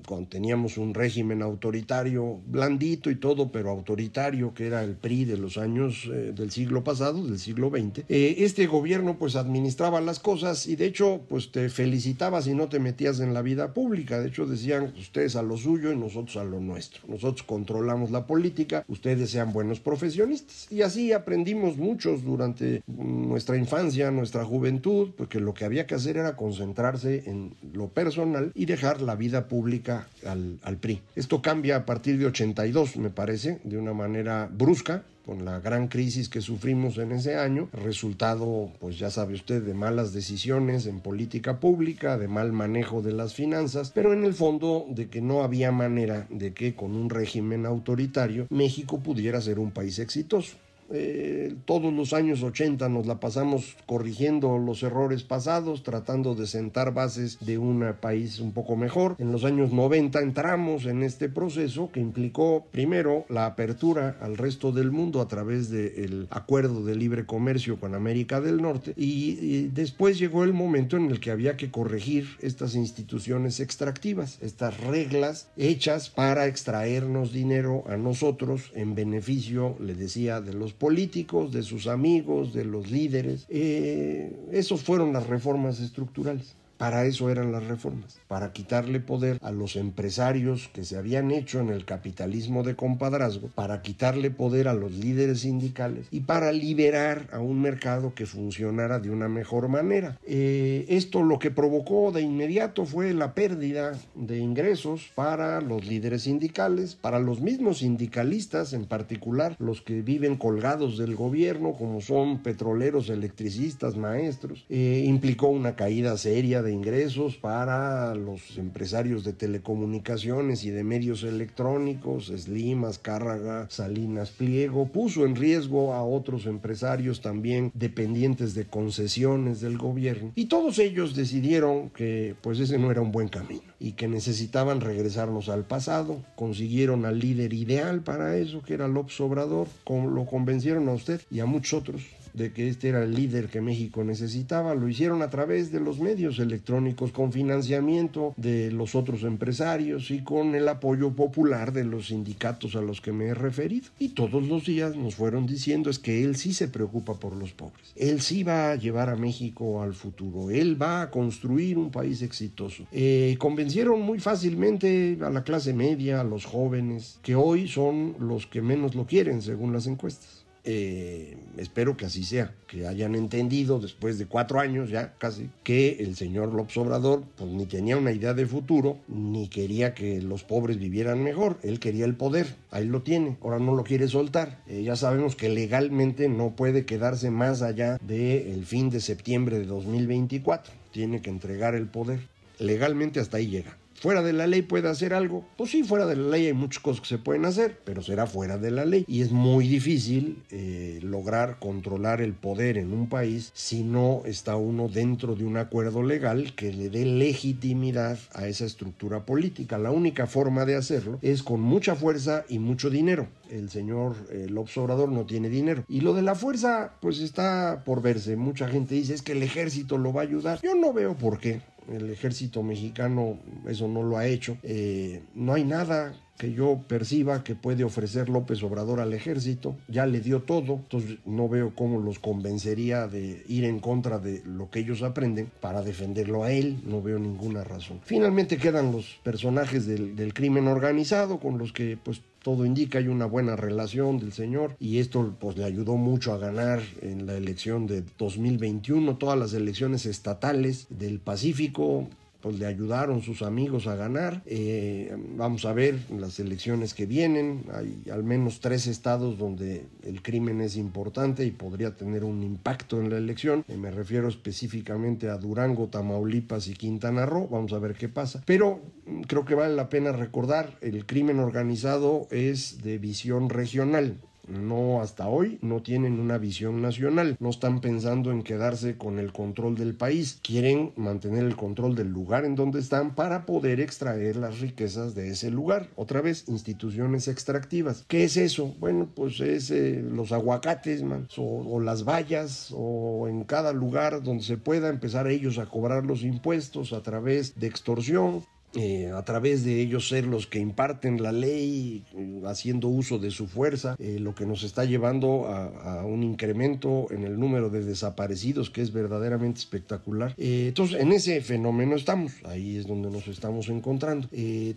cuando 0.05 0.29
teníamos 0.29 0.77
un 0.77 0.93
régimen 0.93 1.41
autoritario, 1.41 2.39
blandito 2.47 3.09
y 3.09 3.15
todo, 3.15 3.51
pero 3.51 3.69
autoritario, 3.69 4.53
que 4.53 4.67
era 4.67 4.83
el 4.83 4.95
PRI 4.95 5.25
de 5.25 5.37
los 5.37 5.57
años 5.57 6.09
eh, 6.11 6.33
del 6.35 6.51
siglo 6.51 6.83
pasado, 6.83 7.25
del 7.25 7.39
siglo 7.39 7.69
XX, 7.69 8.05
eh, 8.09 8.35
este 8.39 8.67
gobierno 8.67 9.17
pues 9.17 9.35
administraba 9.35 10.01
las 10.01 10.19
cosas 10.19 10.67
y 10.67 10.75
de 10.75 10.85
hecho 10.85 11.21
pues 11.27 11.51
te 11.51 11.69
felicitaba 11.69 12.41
si 12.41 12.53
no 12.53 12.69
te 12.69 12.79
metías 12.79 13.19
en 13.19 13.33
la 13.33 13.41
vida 13.41 13.73
pública. 13.73 14.19
De 14.19 14.29
hecho 14.29 14.45
decían 14.45 14.93
ustedes 14.97 15.35
a 15.35 15.43
lo 15.43 15.57
suyo 15.57 15.91
y 15.91 15.97
nosotros 15.97 16.37
a 16.37 16.43
lo 16.43 16.59
nuestro. 16.59 17.01
Nosotros 17.07 17.43
controlamos 17.43 18.11
la 18.11 18.27
política, 18.27 18.85
ustedes 18.87 19.29
sean 19.29 19.53
buenos 19.53 19.79
profesionistas. 19.79 20.67
Y 20.69 20.81
así 20.81 21.11
aprendimos 21.13 21.77
muchos 21.77 22.23
durante 22.23 22.83
nuestra 22.87 23.57
infancia, 23.57 24.11
nuestra 24.11 24.45
juventud, 24.45 25.11
porque 25.17 25.39
lo 25.39 25.53
que 25.53 25.65
había 25.65 25.85
que 25.87 25.95
hacer 25.95 26.17
era 26.17 26.35
concentrarse 26.35 27.23
en 27.25 27.55
lo 27.73 27.89
personal 27.89 28.51
y 28.53 28.65
dejar 28.65 29.01
la 29.01 29.15
vida 29.15 29.47
pública 29.47 29.94
al, 30.25 30.77
PRI. 30.77 31.01
Esto 31.15 31.41
cambia 31.41 31.77
a 31.77 31.85
partir 31.85 32.17
de 32.17 32.25
82, 32.27 32.97
me 32.97 33.09
parece, 33.09 33.59
de 33.63 33.77
una 33.77 33.93
manera 33.93 34.49
brusca, 34.51 35.03
con 35.25 35.43
la 35.43 35.59
gran 35.59 35.87
crisis 35.87 36.29
que 36.29 36.39
sufrimos 36.39 36.99
en 36.99 37.11
ese 37.11 37.35
año, 37.35 37.67
resultado, 37.73 38.69
pues 38.79 38.99
ya 38.99 39.09
sabe 39.09 39.33
usted, 39.33 39.63
de 39.63 39.73
malas 39.73 40.13
decisiones 40.13 40.85
en 40.85 40.99
política 40.99 41.59
pública, 41.59 42.19
de 42.19 42.27
mal 42.27 42.51
manejo 42.51 43.01
de 43.01 43.11
las 43.11 43.33
finanzas, 43.33 43.91
pero 43.93 44.13
en 44.13 44.23
el 44.23 44.35
fondo 44.35 44.85
de 44.87 45.09
que 45.09 45.21
no 45.21 45.41
había 45.41 45.71
manera 45.71 46.27
de 46.29 46.53
que 46.53 46.75
con 46.75 46.95
un 46.95 47.09
régimen 47.09 47.65
autoritario 47.65 48.45
México 48.51 48.99
pudiera 48.99 49.41
ser 49.41 49.57
un 49.57 49.71
país 49.71 49.97
exitoso. 49.97 50.57
Eh, 50.91 51.55
todos 51.65 51.93
los 51.93 52.13
años 52.13 52.43
80 52.43 52.89
nos 52.89 53.07
la 53.07 53.19
pasamos 53.19 53.75
corrigiendo 53.85 54.57
los 54.57 54.83
errores 54.83 55.23
pasados, 55.23 55.83
tratando 55.83 56.35
de 56.35 56.47
sentar 56.47 56.93
bases 56.93 57.37
de 57.39 57.57
un 57.57 57.83
país 57.99 58.39
un 58.39 58.51
poco 58.51 58.75
mejor. 58.75 59.15
En 59.19 59.31
los 59.31 59.43
años 59.43 59.71
90 59.71 60.19
entramos 60.19 60.85
en 60.85 61.03
este 61.03 61.29
proceso 61.29 61.89
que 61.91 61.99
implicó 61.99 62.67
primero 62.71 63.25
la 63.29 63.45
apertura 63.45 64.17
al 64.21 64.37
resto 64.37 64.71
del 64.71 64.91
mundo 64.91 65.21
a 65.21 65.27
través 65.27 65.69
del 65.69 66.27
acuerdo 66.29 66.83
de 66.83 66.95
libre 66.95 67.25
comercio 67.25 67.79
con 67.79 67.95
América 67.95 68.41
del 68.41 68.61
Norte 68.61 68.93
y, 68.95 69.37
y 69.41 69.67
después 69.67 70.19
llegó 70.19 70.43
el 70.43 70.53
momento 70.53 70.97
en 70.97 71.09
el 71.09 71.19
que 71.19 71.31
había 71.31 71.57
que 71.57 71.71
corregir 71.71 72.27
estas 72.41 72.75
instituciones 72.75 73.59
extractivas, 73.59 74.37
estas 74.41 74.79
reglas 74.81 75.49
hechas 75.57 76.09
para 76.09 76.47
extraernos 76.47 77.33
dinero 77.33 77.83
a 77.87 77.97
nosotros 77.97 78.71
en 78.75 78.95
beneficio, 78.95 79.75
le 79.79 79.95
decía, 79.95 80.41
de 80.41 80.53
los 80.53 80.74
políticos, 80.77 81.51
de 81.51 81.63
sus 81.63 81.87
amigos, 81.87 82.53
de 82.53 82.65
los 82.65 82.89
líderes. 82.91 83.45
Eh, 83.49 84.31
esos 84.51 84.83
fueron 84.83 85.13
las 85.13 85.27
reformas 85.27 85.79
estructurales. 85.79 86.55
Para 86.77 87.05
eso 87.05 87.29
eran 87.29 87.51
las 87.51 87.65
reformas, 87.65 88.19
para 88.27 88.51
quitarle 88.51 88.99
poder 88.99 89.39
a 89.41 89.51
los 89.51 89.77
empresarios 89.77 90.69
que 90.73 90.83
se 90.83 90.97
habían 90.97 91.31
hecho 91.31 91.61
en 91.61 91.69
el 91.69 91.85
capitalismo 91.85 92.63
de 92.63 92.75
compadrazgo, 92.75 93.49
para 93.55 93.81
quitarle 93.81 94.29
poder 94.29 94.67
a 94.67 94.73
los 94.73 94.91
líderes 94.91 95.41
sindicales 95.41 96.07
y 96.11 96.21
para 96.21 96.51
liberar 96.51 97.29
a 97.31 97.39
un 97.39 97.61
mercado 97.61 98.13
que 98.13 98.25
funcionara 98.25 98.99
de 98.99 99.09
una 99.09 99.29
mejor 99.29 99.69
manera. 99.69 100.19
Eh, 100.27 100.85
esto 100.89 101.23
lo 101.23 101.39
que 101.39 101.51
provocó 101.51 102.11
de 102.11 102.21
inmediato 102.21 102.85
fue 102.85 103.13
la 103.13 103.33
pérdida 103.33 103.93
de 104.15 104.39
ingresos 104.39 105.11
para 105.15 105.61
los 105.61 105.85
líderes 105.85 106.23
sindicales, 106.23 106.95
para 106.95 107.19
los 107.19 107.39
mismos 107.39 107.79
sindicalistas, 107.79 108.73
en 108.73 108.85
particular 108.85 109.55
los 109.59 109.81
que 109.81 110.01
viven 110.01 110.35
colgados 110.35 110.97
del 110.97 111.15
gobierno, 111.15 111.73
como 111.73 112.01
son 112.01 112.43
petroleros, 112.43 113.09
electricistas, 113.09 113.95
maestros. 113.95 114.65
Eh, 114.69 115.03
implicó 115.05 115.47
una 115.47 115.75
caída 115.75 116.17
seria 116.17 116.64
de 116.65 116.73
ingresos 116.73 117.37
para 117.37 118.13
los 118.15 118.57
empresarios 118.57 119.23
de 119.23 119.33
telecomunicaciones 119.33 120.65
y 120.65 120.71
de 120.71 120.83
medios 120.83 121.23
electrónicos, 121.23 122.33
Slimas, 122.35 122.99
Cárraga, 122.99 123.67
Salinas 123.69 124.31
Pliego, 124.31 124.87
puso 124.87 125.25
en 125.25 125.35
riesgo 125.35 125.93
a 125.93 126.03
otros 126.03 126.45
empresarios 126.45 127.21
también 127.21 127.71
dependientes 127.73 128.55
de 128.55 128.65
concesiones 128.65 129.61
del 129.61 129.77
gobierno. 129.77 130.31
Y 130.35 130.45
todos 130.45 130.79
ellos 130.79 131.15
decidieron 131.15 131.89
que 131.91 132.35
pues 132.41 132.59
ese 132.59 132.77
no 132.77 132.91
era 132.91 133.01
un 133.01 133.11
buen 133.11 133.29
camino 133.29 133.61
y 133.79 133.93
que 133.93 134.07
necesitaban 134.07 134.81
regresarnos 134.81 135.47
al 135.49 135.65
pasado, 135.65 136.23
consiguieron 136.35 137.05
al 137.05 137.19
líder 137.19 137.53
ideal 137.53 138.01
para 138.01 138.37
eso 138.37 138.63
que 138.63 138.73
era 138.73 138.87
López 138.87 139.19
Obrador, 139.21 139.67
lo 139.87 140.25
convencieron 140.25 140.89
a 140.89 140.93
usted 140.93 141.21
y 141.29 141.39
a 141.39 141.45
muchos 141.45 141.81
otros 141.81 142.01
de 142.35 142.51
que 142.51 142.67
este 142.67 142.89
era 142.89 143.03
el 143.03 143.13
líder 143.13 143.47
que 143.47 143.61
México 143.61 144.03
necesitaba. 144.03 144.75
Lo 144.75 144.87
hicieron 144.87 145.21
a 145.21 145.29
través 145.29 145.71
de 145.71 145.79
los 145.79 145.99
medios 145.99 146.39
electrónicos, 146.39 147.11
con 147.11 147.31
financiamiento 147.31 148.33
de 148.37 148.71
los 148.71 148.95
otros 148.95 149.23
empresarios 149.23 150.11
y 150.11 150.21
con 150.21 150.55
el 150.55 150.67
apoyo 150.67 151.11
popular 151.11 151.71
de 151.71 151.83
los 151.83 152.07
sindicatos 152.07 152.75
a 152.75 152.81
los 152.81 153.01
que 153.01 153.11
me 153.11 153.27
he 153.27 153.33
referido. 153.33 153.87
Y 153.99 154.09
todos 154.09 154.47
los 154.47 154.65
días 154.65 154.95
nos 154.95 155.15
fueron 155.15 155.45
diciendo 155.45 155.89
es 155.89 155.99
que 155.99 156.23
él 156.23 156.35
sí 156.35 156.53
se 156.53 156.67
preocupa 156.67 157.13
por 157.13 157.35
los 157.35 157.53
pobres. 157.53 157.93
Él 157.95 158.21
sí 158.21 158.43
va 158.43 158.71
a 158.71 158.75
llevar 158.75 159.09
a 159.09 159.15
México 159.15 159.81
al 159.81 159.93
futuro. 159.93 160.49
Él 160.49 160.81
va 160.81 161.03
a 161.03 161.11
construir 161.11 161.77
un 161.77 161.91
país 161.91 162.21
exitoso. 162.21 162.85
Eh, 162.91 163.35
convencieron 163.39 164.01
muy 164.01 164.19
fácilmente 164.19 165.17
a 165.21 165.29
la 165.29 165.43
clase 165.43 165.73
media, 165.73 166.21
a 166.21 166.23
los 166.23 166.45
jóvenes, 166.45 167.19
que 167.21 167.35
hoy 167.35 167.67
son 167.67 168.15
los 168.19 168.47
que 168.47 168.61
menos 168.61 168.95
lo 168.95 169.05
quieren 169.05 169.41
según 169.41 169.73
las 169.73 169.87
encuestas. 169.87 170.44
Eh, 170.67 171.37
espero 171.57 171.95
que 171.95 172.07
así 172.07 172.23
sea, 172.23 172.53
que 172.65 172.87
hayan 172.87 173.13
entendido 173.13 173.79
después 173.79 174.17
de 174.17 174.25
cuatro 174.25 174.59
años 174.59 174.89
ya 174.89 175.13
casi 175.19 175.49
que 175.63 175.97
el 175.99 176.15
señor 176.15 176.53
López 176.53 176.75
Obrador 176.77 177.23
pues 177.37 177.51
ni 177.51 177.67
tenía 177.67 177.97
una 177.97 178.11
idea 178.11 178.33
de 178.33 178.47
futuro 178.47 178.97
ni 179.07 179.47
quería 179.47 179.93
que 179.93 180.23
los 180.23 180.43
pobres 180.43 180.79
vivieran 180.79 181.23
mejor, 181.23 181.59
él 181.61 181.79
quería 181.79 182.05
el 182.05 182.15
poder, 182.15 182.55
ahí 182.71 182.87
lo 182.87 183.03
tiene, 183.03 183.37
ahora 183.43 183.59
no 183.59 183.75
lo 183.75 183.83
quiere 183.83 184.07
soltar, 184.07 184.63
eh, 184.67 184.81
ya 184.83 184.95
sabemos 184.95 185.35
que 185.35 185.49
legalmente 185.49 186.29
no 186.29 186.55
puede 186.55 186.83
quedarse 186.85 187.29
más 187.29 187.61
allá 187.61 187.99
del 188.01 188.65
fin 188.65 188.89
de 188.89 189.01
septiembre 189.01 189.59
de 189.59 189.65
2024, 189.67 190.73
tiene 190.91 191.21
que 191.21 191.29
entregar 191.29 191.75
el 191.75 191.85
poder, 191.85 192.21
legalmente 192.57 193.19
hasta 193.19 193.37
ahí 193.37 193.47
llega 193.47 193.77
fuera 193.95 194.21
de 194.21 194.33
la 194.33 194.47
ley 194.47 194.61
puede 194.61 194.89
hacer 194.89 195.13
algo. 195.13 195.45
Pues 195.57 195.71
sí, 195.71 195.83
fuera 195.83 196.05
de 196.05 196.15
la 196.15 196.29
ley 196.29 196.47
hay 196.47 196.53
muchas 196.53 196.81
cosas 196.81 197.01
que 197.01 197.07
se 197.07 197.17
pueden 197.17 197.45
hacer, 197.45 197.79
pero 197.83 198.01
será 198.01 198.27
fuera 198.27 198.57
de 198.57 198.71
la 198.71 198.85
ley. 198.85 199.05
Y 199.07 199.21
es 199.21 199.31
muy 199.31 199.67
difícil 199.67 200.43
eh, 200.51 200.99
lograr 201.01 201.59
controlar 201.59 202.21
el 202.21 202.33
poder 202.33 202.77
en 202.77 202.93
un 202.93 203.09
país 203.09 203.51
si 203.53 203.83
no 203.83 204.21
está 204.25 204.55
uno 204.55 204.87
dentro 204.87 205.35
de 205.35 205.45
un 205.45 205.57
acuerdo 205.57 206.03
legal 206.03 206.53
que 206.55 206.73
le 206.73 206.89
dé 206.89 207.05
legitimidad 207.05 208.19
a 208.33 208.47
esa 208.47 208.65
estructura 208.65 209.25
política. 209.25 209.77
La 209.77 209.91
única 209.91 210.27
forma 210.27 210.65
de 210.65 210.75
hacerlo 210.75 211.19
es 211.21 211.43
con 211.43 211.61
mucha 211.61 211.95
fuerza 211.95 212.45
y 212.49 212.59
mucho 212.59 212.89
dinero. 212.89 213.27
El 213.49 213.69
señor 213.69 214.15
eh, 214.31 214.47
López 214.49 214.77
Obrador 214.77 215.11
no 215.11 215.25
tiene 215.25 215.49
dinero. 215.49 215.83
Y 215.87 216.01
lo 216.01 216.13
de 216.13 216.21
la 216.21 216.35
fuerza, 216.35 216.93
pues 216.99 217.19
está 217.19 217.83
por 217.85 218.01
verse. 218.01 218.35
Mucha 218.35 218.67
gente 218.67 218.95
dice 218.95 219.13
es 219.13 219.21
que 219.21 219.33
el 219.33 219.43
ejército 219.43 219.97
lo 219.97 220.13
va 220.13 220.21
a 220.21 220.25
ayudar. 220.25 220.59
Yo 220.61 220.75
no 220.75 220.93
veo 220.93 221.15
por 221.15 221.39
qué 221.39 221.61
el 221.91 222.09
ejército 222.09 222.63
mexicano 222.63 223.37
eso 223.67 223.87
no 223.87 224.03
lo 224.03 224.17
ha 224.17 224.27
hecho. 224.27 224.57
Eh, 224.63 225.21
no 225.33 225.53
hay 225.53 225.63
nada 225.63 226.13
que 226.37 226.51
yo 226.51 226.81
perciba 226.87 227.43
que 227.43 227.55
puede 227.55 227.83
ofrecer 227.83 228.27
López 228.27 228.61
Obrador 228.63 228.99
al 228.99 229.13
ejército. 229.13 229.75
Ya 229.87 230.05
le 230.05 230.19
dio 230.19 230.41
todo, 230.41 230.73
entonces 230.75 231.17
no 231.25 231.47
veo 231.47 231.73
cómo 231.75 231.99
los 231.99 232.19
convencería 232.19 233.07
de 233.07 233.43
ir 233.47 233.63
en 233.63 233.79
contra 233.79 234.19
de 234.19 234.41
lo 234.45 234.69
que 234.69 234.79
ellos 234.79 235.01
aprenden 235.01 235.49
para 235.61 235.81
defenderlo 235.81 236.43
a 236.43 236.51
él. 236.51 236.79
No 236.85 237.01
veo 237.01 237.19
ninguna 237.19 237.63
razón. 237.63 238.01
Finalmente 238.03 238.57
quedan 238.57 238.91
los 238.91 239.19
personajes 239.23 239.85
del, 239.85 240.15
del 240.15 240.33
crimen 240.33 240.67
organizado 240.67 241.39
con 241.39 241.57
los 241.57 241.71
que 241.71 241.97
pues 242.01 242.21
todo 242.45 242.63
indica 242.63 242.99
hay 242.99 243.07
una 243.07 243.25
buena 243.25 243.55
relación 243.55 244.19
del 244.19 244.31
señor 244.31 244.75
y 244.79 244.99
esto 244.99 245.35
pues 245.39 245.57
le 245.57 245.63
ayudó 245.63 245.95
mucho 245.95 246.31
a 246.31 246.37
ganar 246.37 246.79
en 247.01 247.25
la 247.25 247.33
elección 247.33 247.87
de 247.87 248.03
2021 248.19 249.17
todas 249.17 249.35
las 249.35 249.55
elecciones 249.55 250.05
estatales 250.05 250.85
del 250.91 251.19
Pacífico 251.19 252.07
pues 252.45 252.59
le 252.59 252.67
ayudaron 252.67 253.23
sus 253.23 253.41
amigos 253.41 253.87
a 253.87 253.95
ganar. 253.95 254.43
Eh, 254.45 255.11
vamos 255.35 255.65
a 255.65 255.73
ver 255.73 255.97
las 256.15 256.39
elecciones 256.39 256.93
que 256.93 257.07
vienen. 257.07 257.63
Hay 257.73 258.03
al 258.11 258.23
menos 258.23 258.59
tres 258.59 258.85
estados 258.85 259.39
donde 259.39 259.87
el 260.03 260.21
crimen 260.21 260.61
es 260.61 260.77
importante 260.77 261.43
y 261.43 261.49
podría 261.49 261.95
tener 261.95 262.23
un 262.23 262.43
impacto 262.43 263.01
en 263.01 263.09
la 263.09 263.17
elección. 263.17 263.65
Eh, 263.67 263.77
me 263.77 263.89
refiero 263.89 264.27
específicamente 264.27 265.27
a 265.27 265.37
Durango, 265.37 265.87
Tamaulipas 265.87 266.67
y 266.67 266.75
Quintana 266.75 267.25
Roo. 267.25 267.47
Vamos 267.47 267.73
a 267.73 267.79
ver 267.79 267.95
qué 267.95 268.09
pasa. 268.09 268.43
Pero 268.45 268.79
mm, 269.07 269.21
creo 269.21 269.43
que 269.43 269.55
vale 269.55 269.73
la 269.73 269.89
pena 269.89 270.11
recordar, 270.11 270.77
el 270.81 271.07
crimen 271.07 271.39
organizado 271.39 272.27
es 272.29 272.83
de 272.83 272.99
visión 272.99 273.49
regional 273.49 274.19
no 274.47 275.01
hasta 275.01 275.27
hoy 275.27 275.57
no 275.61 275.81
tienen 275.81 276.19
una 276.19 276.37
visión 276.37 276.81
nacional, 276.81 277.37
no 277.39 277.49
están 277.49 277.81
pensando 277.81 278.31
en 278.31 278.43
quedarse 278.43 278.97
con 278.97 279.19
el 279.19 279.31
control 279.31 279.75
del 279.75 279.95
país, 279.95 280.39
quieren 280.41 280.93
mantener 280.95 281.43
el 281.43 281.55
control 281.55 281.95
del 281.95 282.09
lugar 282.09 282.45
en 282.45 282.55
donde 282.55 282.79
están 282.79 283.15
para 283.15 283.45
poder 283.45 283.79
extraer 283.79 284.35
las 284.35 284.59
riquezas 284.59 285.15
de 285.15 285.29
ese 285.29 285.51
lugar. 285.51 285.89
Otra 285.95 286.21
vez, 286.21 286.45
instituciones 286.47 287.27
extractivas. 287.27 288.05
¿Qué 288.07 288.23
es 288.23 288.37
eso? 288.37 288.75
Bueno, 288.79 289.09
pues 289.13 289.39
es 289.39 289.71
eh, 289.71 290.03
los 290.07 290.31
aguacates, 290.31 291.03
o, 291.37 291.79
las 291.79 292.03
vallas, 292.03 292.73
o 292.75 293.27
en 293.27 293.43
cada 293.43 293.73
lugar 293.73 294.23
donde 294.23 294.43
se 294.43 294.57
pueda 294.57 294.89
empezar 294.89 295.27
ellos 295.27 295.57
a 295.57 295.65
cobrar 295.65 296.05
los 296.05 296.23
impuestos 296.23 296.93
a 296.93 297.01
través 297.01 297.59
de 297.59 297.67
extorsión, 297.67 298.43
eh, 298.75 299.11
a 299.13 299.23
través 299.23 299.63
de 299.63 299.81
ellos 299.81 300.09
ser 300.09 300.25
los 300.25 300.47
que 300.47 300.59
imparten 300.59 301.23
la 301.23 301.31
ley, 301.31 302.03
eh, 302.15 302.41
haciendo 302.45 302.89
uso 302.89 303.19
de 303.19 303.31
su 303.31 303.47
fuerza, 303.47 303.95
eh, 303.99 304.17
lo 304.19 304.35
que 304.35 304.45
nos 304.45 304.63
está 304.63 304.83
llevando 304.83 305.47
a, 305.47 306.03
un 306.05 306.23
incremento 306.23 307.07
en 307.09 307.23
el 307.23 307.39
número 307.39 307.69
de 307.69 307.83
desaparecidos 307.83 308.69
que 308.69 308.81
es 308.81 308.91
verdaderamente 308.91 309.59
espectacular. 309.59 310.33
entonces, 310.37 310.99
en 310.99 311.11
ese 311.11 311.41
fenómeno 311.41 311.95
estamos, 311.95 312.33
ahí 312.43 312.77
es 312.77 312.85
donde 312.85 313.09
nos 313.09 313.27
estamos 313.27 313.69
encontrando. 313.69 314.27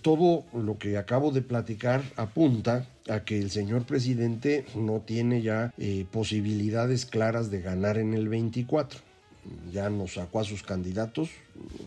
todo 0.02 0.45
lo 0.55 0.78
que 0.78 0.97
acabo 0.97 1.31
de 1.33 1.43
platicar 1.43 2.02
apunta 2.17 2.87
a 3.09 3.25
que 3.25 3.38
el 3.38 3.50
señor 3.50 3.85
presidente 3.85 4.64
no 4.75 5.00
tiene 5.00 5.43
ya 5.43 5.73
posibilidades 6.11 7.05
claras 7.07 7.50
de 7.50 7.61
ganar 7.61 7.99
en 7.99 8.14
el 8.14 8.28
24 8.28 9.07
ya 9.73 9.90
nos 9.90 10.14
sacó 10.14 10.40
a 10.40 10.45
sus 10.45 10.62
candidatos. 10.62 11.31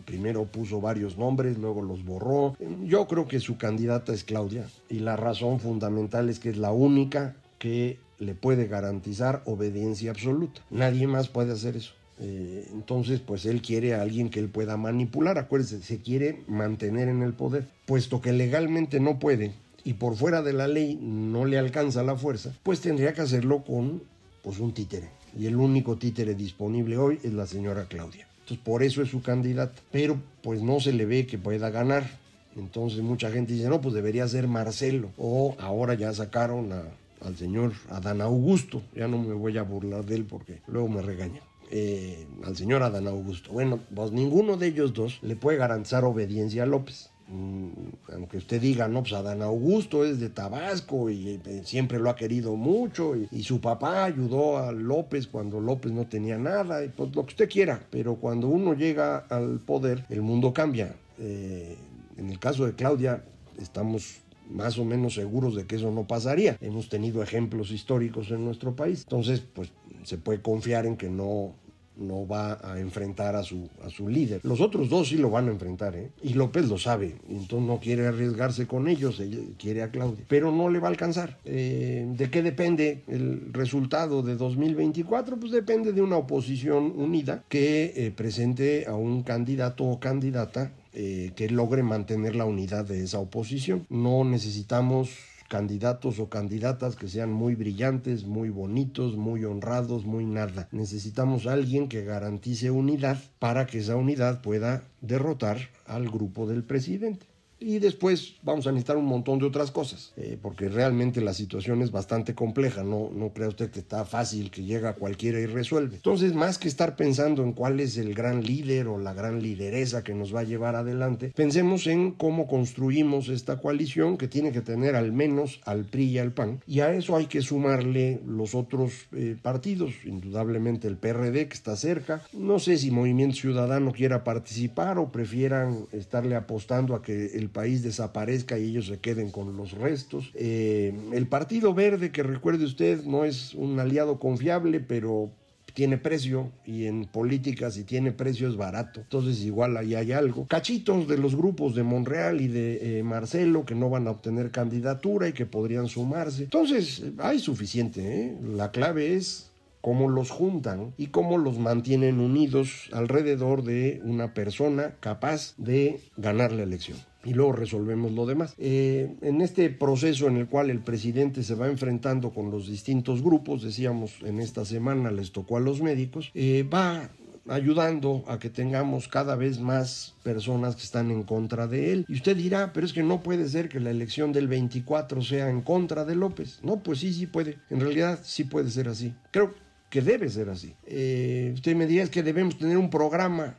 Primero 0.04 0.44
puso 0.44 0.80
varios 0.80 1.18
nombres, 1.18 1.58
luego 1.58 1.82
los 1.82 2.04
borró. 2.04 2.56
Yo 2.84 3.06
creo 3.06 3.26
que 3.26 3.40
su 3.40 3.56
candidata 3.56 4.12
es 4.12 4.24
Claudia 4.24 4.66
y 4.88 5.00
la 5.00 5.16
razón 5.16 5.60
fundamental 5.60 6.28
es 6.28 6.38
que 6.38 6.50
es 6.50 6.56
la 6.56 6.72
única 6.72 7.34
que 7.58 7.98
le 8.18 8.34
puede 8.34 8.66
garantizar 8.66 9.42
obediencia 9.46 10.10
absoluta. 10.10 10.60
Nadie 10.70 11.06
más 11.06 11.28
puede 11.28 11.52
hacer 11.52 11.76
eso. 11.76 11.92
Eh, 12.20 12.68
entonces, 12.72 13.20
pues 13.20 13.46
él 13.46 13.62
quiere 13.62 13.94
a 13.94 14.02
alguien 14.02 14.30
que 14.30 14.38
él 14.38 14.48
pueda 14.48 14.76
manipular. 14.76 15.38
Acuérdense, 15.38 15.82
se 15.82 15.98
quiere 15.98 16.42
mantener 16.46 17.08
en 17.08 17.22
el 17.22 17.32
poder. 17.32 17.66
Puesto 17.86 18.20
que 18.20 18.32
legalmente 18.32 19.00
no 19.00 19.18
puede 19.18 19.52
y 19.84 19.94
por 19.94 20.16
fuera 20.16 20.42
de 20.42 20.52
la 20.52 20.68
ley 20.68 20.98
no 21.00 21.44
le 21.44 21.58
alcanza 21.58 22.02
la 22.02 22.16
fuerza, 22.16 22.54
pues 22.62 22.80
tendría 22.80 23.12
que 23.14 23.22
hacerlo 23.22 23.64
con 23.64 24.02
pues, 24.42 24.58
un 24.58 24.72
títere. 24.72 25.08
Y 25.38 25.46
el 25.46 25.56
único 25.56 25.96
títere 25.96 26.34
disponible 26.34 26.96
hoy 26.98 27.18
es 27.22 27.32
la 27.32 27.46
señora 27.46 27.86
Claudia. 27.88 28.26
Entonces, 28.40 28.64
por 28.64 28.82
eso 28.82 29.02
es 29.02 29.10
su 29.10 29.22
candidata. 29.22 29.80
Pero, 29.90 30.18
pues 30.42 30.62
no 30.62 30.80
se 30.80 30.92
le 30.92 31.06
ve 31.06 31.26
que 31.26 31.38
pueda 31.38 31.70
ganar. 31.70 32.18
Entonces, 32.56 33.00
mucha 33.00 33.30
gente 33.30 33.54
dice, 33.54 33.68
no, 33.68 33.80
pues 33.80 33.94
debería 33.94 34.26
ser 34.28 34.48
Marcelo. 34.48 35.10
O 35.16 35.56
ahora 35.58 35.94
ya 35.94 36.12
sacaron 36.12 36.70
al 36.72 37.36
señor 37.36 37.72
Adán 37.88 38.20
Augusto. 38.20 38.82
Ya 38.94 39.08
no 39.08 39.18
me 39.18 39.34
voy 39.34 39.56
a 39.58 39.62
burlar 39.62 40.04
de 40.04 40.16
él 40.16 40.24
porque 40.24 40.60
luego 40.66 40.88
me 40.88 41.02
regañan. 41.02 41.42
Eh, 41.70 42.26
al 42.44 42.54
señor 42.54 42.82
Adán 42.82 43.06
Augusto. 43.06 43.52
Bueno, 43.52 43.80
pues 43.94 44.12
ninguno 44.12 44.58
de 44.58 44.66
ellos 44.66 44.92
dos 44.92 45.20
le 45.22 45.36
puede 45.36 45.56
garantizar 45.56 46.04
obediencia 46.04 46.64
a 46.64 46.66
López. 46.66 47.11
Mm, 47.32 47.70
aunque 48.12 48.36
usted 48.36 48.60
diga, 48.60 48.88
no, 48.88 49.00
pues 49.00 49.14
Adán 49.14 49.40
Augusto 49.40 50.04
es 50.04 50.20
de 50.20 50.28
Tabasco 50.28 51.08
y, 51.08 51.40
eh, 51.46 51.62
siempre 51.64 51.98
lo 51.98 52.10
ha 52.10 52.14
querido 52.14 52.56
mucho 52.56 53.14
y, 53.16 53.42
su 53.42 53.58
papá 53.58 54.04
ayudó 54.04 54.58
a 54.58 54.70
López 54.70 55.28
cuando 55.28 55.58
López 55.58 55.92
no 55.92 56.06
tenía 56.06 56.36
nada, 56.36 56.84
y 56.84 56.88
pues 56.88 57.14
lo 57.16 57.24
que 57.24 57.30
usted 57.30 57.48
quiera, 57.48 57.80
pero 57.90 58.16
cuando 58.16 58.48
uno 58.48 58.74
llega 58.74 59.16
al 59.16 59.60
poder, 59.60 60.04
el 60.10 60.20
mundo 60.20 60.52
cambia. 60.52 60.94
Eh, 61.18 61.76
en 62.18 62.28
el 62.28 62.38
caso 62.38 62.66
de 62.66 62.74
Claudia, 62.74 63.24
estamos 63.58 64.20
más 64.50 64.78
o 64.78 64.84
menos 64.84 65.14
seguros 65.14 65.56
de 65.56 65.66
que 65.66 65.76
eso 65.76 65.90
no 65.90 66.06
pasaría. 66.06 66.58
Hemos 66.60 66.90
tenido 66.90 67.22
ejemplos 67.22 67.70
históricos 67.70 68.30
en 68.30 68.44
nuestro 68.44 68.76
país. 68.76 69.04
Entonces, 69.04 69.40
pues 69.40 69.72
se 70.04 70.18
puede 70.18 70.42
confiar 70.42 70.84
en 70.84 70.96
que 70.96 71.08
no 71.08 71.54
no 71.96 72.26
va 72.26 72.58
a 72.62 72.78
enfrentar 72.78 73.36
a 73.36 73.42
su, 73.42 73.68
a 73.84 73.90
su 73.90 74.08
líder. 74.08 74.40
Los 74.44 74.60
otros 74.60 74.88
dos 74.88 75.08
sí 75.08 75.16
lo 75.16 75.30
van 75.30 75.48
a 75.48 75.52
enfrentar, 75.52 75.94
¿eh? 75.96 76.10
Y 76.22 76.34
López 76.34 76.68
lo 76.68 76.78
sabe, 76.78 77.16
entonces 77.28 77.68
no 77.68 77.80
quiere 77.80 78.06
arriesgarse 78.06 78.66
con 78.66 78.88
ellos, 78.88 79.22
quiere 79.58 79.82
a 79.82 79.90
Claudia, 79.90 80.24
pero 80.28 80.52
no 80.52 80.68
le 80.68 80.78
va 80.78 80.88
a 80.88 80.90
alcanzar. 80.90 81.38
Eh, 81.44 82.06
¿De 82.16 82.30
qué 82.30 82.42
depende 82.42 83.02
el 83.08 83.52
resultado 83.52 84.22
de 84.22 84.36
2024? 84.36 85.38
Pues 85.38 85.52
depende 85.52 85.92
de 85.92 86.02
una 86.02 86.16
oposición 86.16 86.92
unida 86.96 87.44
que 87.48 87.92
eh, 87.96 88.10
presente 88.10 88.86
a 88.86 88.94
un 88.94 89.22
candidato 89.22 89.84
o 89.84 90.00
candidata 90.00 90.72
eh, 90.94 91.32
que 91.36 91.48
logre 91.48 91.82
mantener 91.82 92.36
la 92.36 92.44
unidad 92.44 92.84
de 92.84 93.02
esa 93.02 93.18
oposición. 93.18 93.86
No 93.88 94.24
necesitamos 94.24 95.10
candidatos 95.52 96.18
o 96.18 96.30
candidatas 96.30 96.96
que 96.96 97.08
sean 97.08 97.30
muy 97.30 97.54
brillantes, 97.54 98.24
muy 98.24 98.48
bonitos, 98.48 99.16
muy 99.16 99.44
honrados, 99.44 100.06
muy 100.06 100.24
nada. 100.24 100.66
Necesitamos 100.72 101.46
a 101.46 101.52
alguien 101.52 101.88
que 101.88 102.04
garantice 102.04 102.70
unidad 102.70 103.18
para 103.38 103.66
que 103.66 103.80
esa 103.80 103.96
unidad 103.96 104.40
pueda 104.40 104.82
derrotar 105.02 105.58
al 105.84 106.08
grupo 106.08 106.46
del 106.46 106.64
presidente 106.64 107.31
y 107.62 107.78
después 107.78 108.34
vamos 108.42 108.66
a 108.66 108.72
necesitar 108.72 108.96
un 108.96 109.06
montón 109.06 109.38
de 109.38 109.46
otras 109.46 109.70
cosas, 109.70 110.12
eh, 110.16 110.38
porque 110.40 110.68
realmente 110.68 111.20
la 111.20 111.32
situación 111.32 111.82
es 111.82 111.90
bastante 111.90 112.34
compleja, 112.34 112.82
no, 112.82 113.10
no 113.14 113.30
crea 113.30 113.48
usted 113.48 113.70
que 113.70 113.80
está 113.80 114.04
fácil, 114.04 114.50
que 114.50 114.64
llega 114.64 114.94
cualquiera 114.94 115.40
y 115.40 115.46
resuelve. 115.46 115.96
Entonces, 115.96 116.34
más 116.34 116.58
que 116.58 116.68
estar 116.68 116.96
pensando 116.96 117.42
en 117.42 117.52
cuál 117.52 117.80
es 117.80 117.96
el 117.96 118.14
gran 118.14 118.42
líder 118.42 118.88
o 118.88 118.98
la 118.98 119.14
gran 119.14 119.42
lideresa 119.42 120.02
que 120.02 120.14
nos 120.14 120.34
va 120.34 120.40
a 120.40 120.44
llevar 120.44 120.76
adelante, 120.76 121.32
pensemos 121.34 121.86
en 121.86 122.12
cómo 122.12 122.46
construimos 122.46 123.28
esta 123.28 123.60
coalición 123.60 124.16
que 124.16 124.28
tiene 124.28 124.52
que 124.52 124.60
tener 124.60 124.96
al 124.96 125.12
menos 125.12 125.60
al 125.64 125.84
PRI 125.84 126.04
y 126.04 126.18
al 126.18 126.32
PAN, 126.32 126.60
y 126.66 126.80
a 126.80 126.92
eso 126.92 127.16
hay 127.16 127.26
que 127.26 127.42
sumarle 127.42 128.20
los 128.26 128.54
otros 128.54 128.92
eh, 129.12 129.36
partidos, 129.40 129.92
indudablemente 130.04 130.88
el 130.88 130.96
PRD 130.96 131.48
que 131.48 131.54
está 131.54 131.76
cerca, 131.76 132.22
no 132.32 132.58
sé 132.58 132.78
si 132.78 132.90
Movimiento 132.90 133.36
Ciudadano 133.36 133.92
quiera 133.92 134.24
participar 134.24 134.98
o 134.98 135.12
prefieran 135.12 135.86
estarle 135.92 136.34
apostando 136.34 136.94
a 136.94 137.02
que 137.02 137.26
el 137.34 137.50
país 137.52 137.82
desaparezca 137.82 138.58
y 138.58 138.70
ellos 138.70 138.86
se 138.86 138.98
queden 138.98 139.30
con 139.30 139.56
los 139.56 139.72
restos. 139.72 140.30
Eh, 140.34 140.92
el 141.12 141.26
Partido 141.26 141.74
Verde, 141.74 142.10
que 142.10 142.22
recuerde 142.22 142.64
usted, 142.64 143.04
no 143.04 143.24
es 143.24 143.54
un 143.54 143.78
aliado 143.78 144.18
confiable, 144.18 144.80
pero 144.80 145.30
tiene 145.74 145.98
precio 145.98 146.50
y 146.66 146.86
en 146.86 147.06
política 147.06 147.70
si 147.70 147.84
tiene 147.84 148.12
precio 148.12 148.48
es 148.48 148.56
barato. 148.56 149.00
Entonces 149.00 149.40
igual 149.42 149.76
ahí 149.76 149.94
hay 149.94 150.12
algo. 150.12 150.46
Cachitos 150.46 151.08
de 151.08 151.18
los 151.18 151.36
grupos 151.36 151.74
de 151.74 151.82
Monreal 151.82 152.40
y 152.40 152.48
de 152.48 152.98
eh, 152.98 153.02
Marcelo 153.02 153.64
que 153.64 153.74
no 153.74 153.90
van 153.90 154.06
a 154.06 154.10
obtener 154.10 154.50
candidatura 154.50 155.28
y 155.28 155.32
que 155.32 155.46
podrían 155.46 155.88
sumarse. 155.88 156.44
Entonces 156.44 157.02
hay 157.18 157.38
suficiente. 157.38 158.02
¿eh? 158.02 158.38
La 158.54 158.70
clave 158.70 159.14
es 159.14 159.50
cómo 159.80 160.08
los 160.08 160.30
juntan 160.30 160.92
y 160.96 161.08
cómo 161.08 161.38
los 161.38 161.58
mantienen 161.58 162.20
unidos 162.20 162.88
alrededor 162.92 163.64
de 163.64 164.00
una 164.04 164.34
persona 164.34 164.94
capaz 165.00 165.54
de 165.56 166.00
ganar 166.16 166.52
la 166.52 166.62
elección 166.62 166.98
y 167.24 167.34
luego 167.34 167.52
resolvemos 167.52 168.12
lo 168.12 168.26
demás. 168.26 168.54
Eh, 168.58 169.14
en 169.20 169.40
este 169.40 169.70
proceso 169.70 170.28
en 170.28 170.36
el 170.36 170.46
cual 170.46 170.70
el 170.70 170.80
presidente 170.80 171.42
se 171.42 171.54
va 171.54 171.68
enfrentando 171.68 172.30
con 172.30 172.50
los 172.50 172.68
distintos 172.68 173.22
grupos, 173.22 173.62
decíamos 173.62 174.14
en 174.22 174.40
esta 174.40 174.64
semana 174.64 175.10
les 175.10 175.32
tocó 175.32 175.56
a 175.56 175.60
los 175.60 175.82
médicos, 175.82 176.30
eh, 176.34 176.62
va 176.62 177.10
ayudando 177.48 178.24
a 178.28 178.38
que 178.38 178.50
tengamos 178.50 179.08
cada 179.08 179.36
vez 179.36 179.58
más 179.58 180.14
personas 180.22 180.76
que 180.76 180.82
están 180.82 181.10
en 181.10 181.24
contra 181.24 181.66
de 181.66 181.92
él. 181.92 182.06
Y 182.08 182.14
usted 182.14 182.36
dirá, 182.36 182.72
pero 182.72 182.86
es 182.86 182.92
que 182.92 183.02
no 183.02 183.22
puede 183.22 183.48
ser 183.48 183.68
que 183.68 183.80
la 183.80 183.90
elección 183.90 184.32
del 184.32 184.48
24 184.48 185.22
sea 185.22 185.50
en 185.50 185.62
contra 185.62 186.04
de 186.04 186.14
López. 186.14 186.60
No, 186.62 186.82
pues 186.82 187.00
sí, 187.00 187.12
sí 187.12 187.26
puede. 187.26 187.58
En 187.70 187.80
realidad 187.80 188.20
sí 188.22 188.44
puede 188.44 188.70
ser 188.70 188.88
así. 188.88 189.14
Creo 189.30 189.54
que 189.90 190.02
debe 190.02 190.28
ser 190.30 190.48
así. 190.48 190.74
Eh, 190.86 191.50
usted 191.54 191.76
me 191.76 191.86
dirá 191.86 192.04
es 192.04 192.10
que 192.10 192.22
debemos 192.22 192.56
tener 192.56 192.78
un 192.78 192.90
programa 192.90 193.56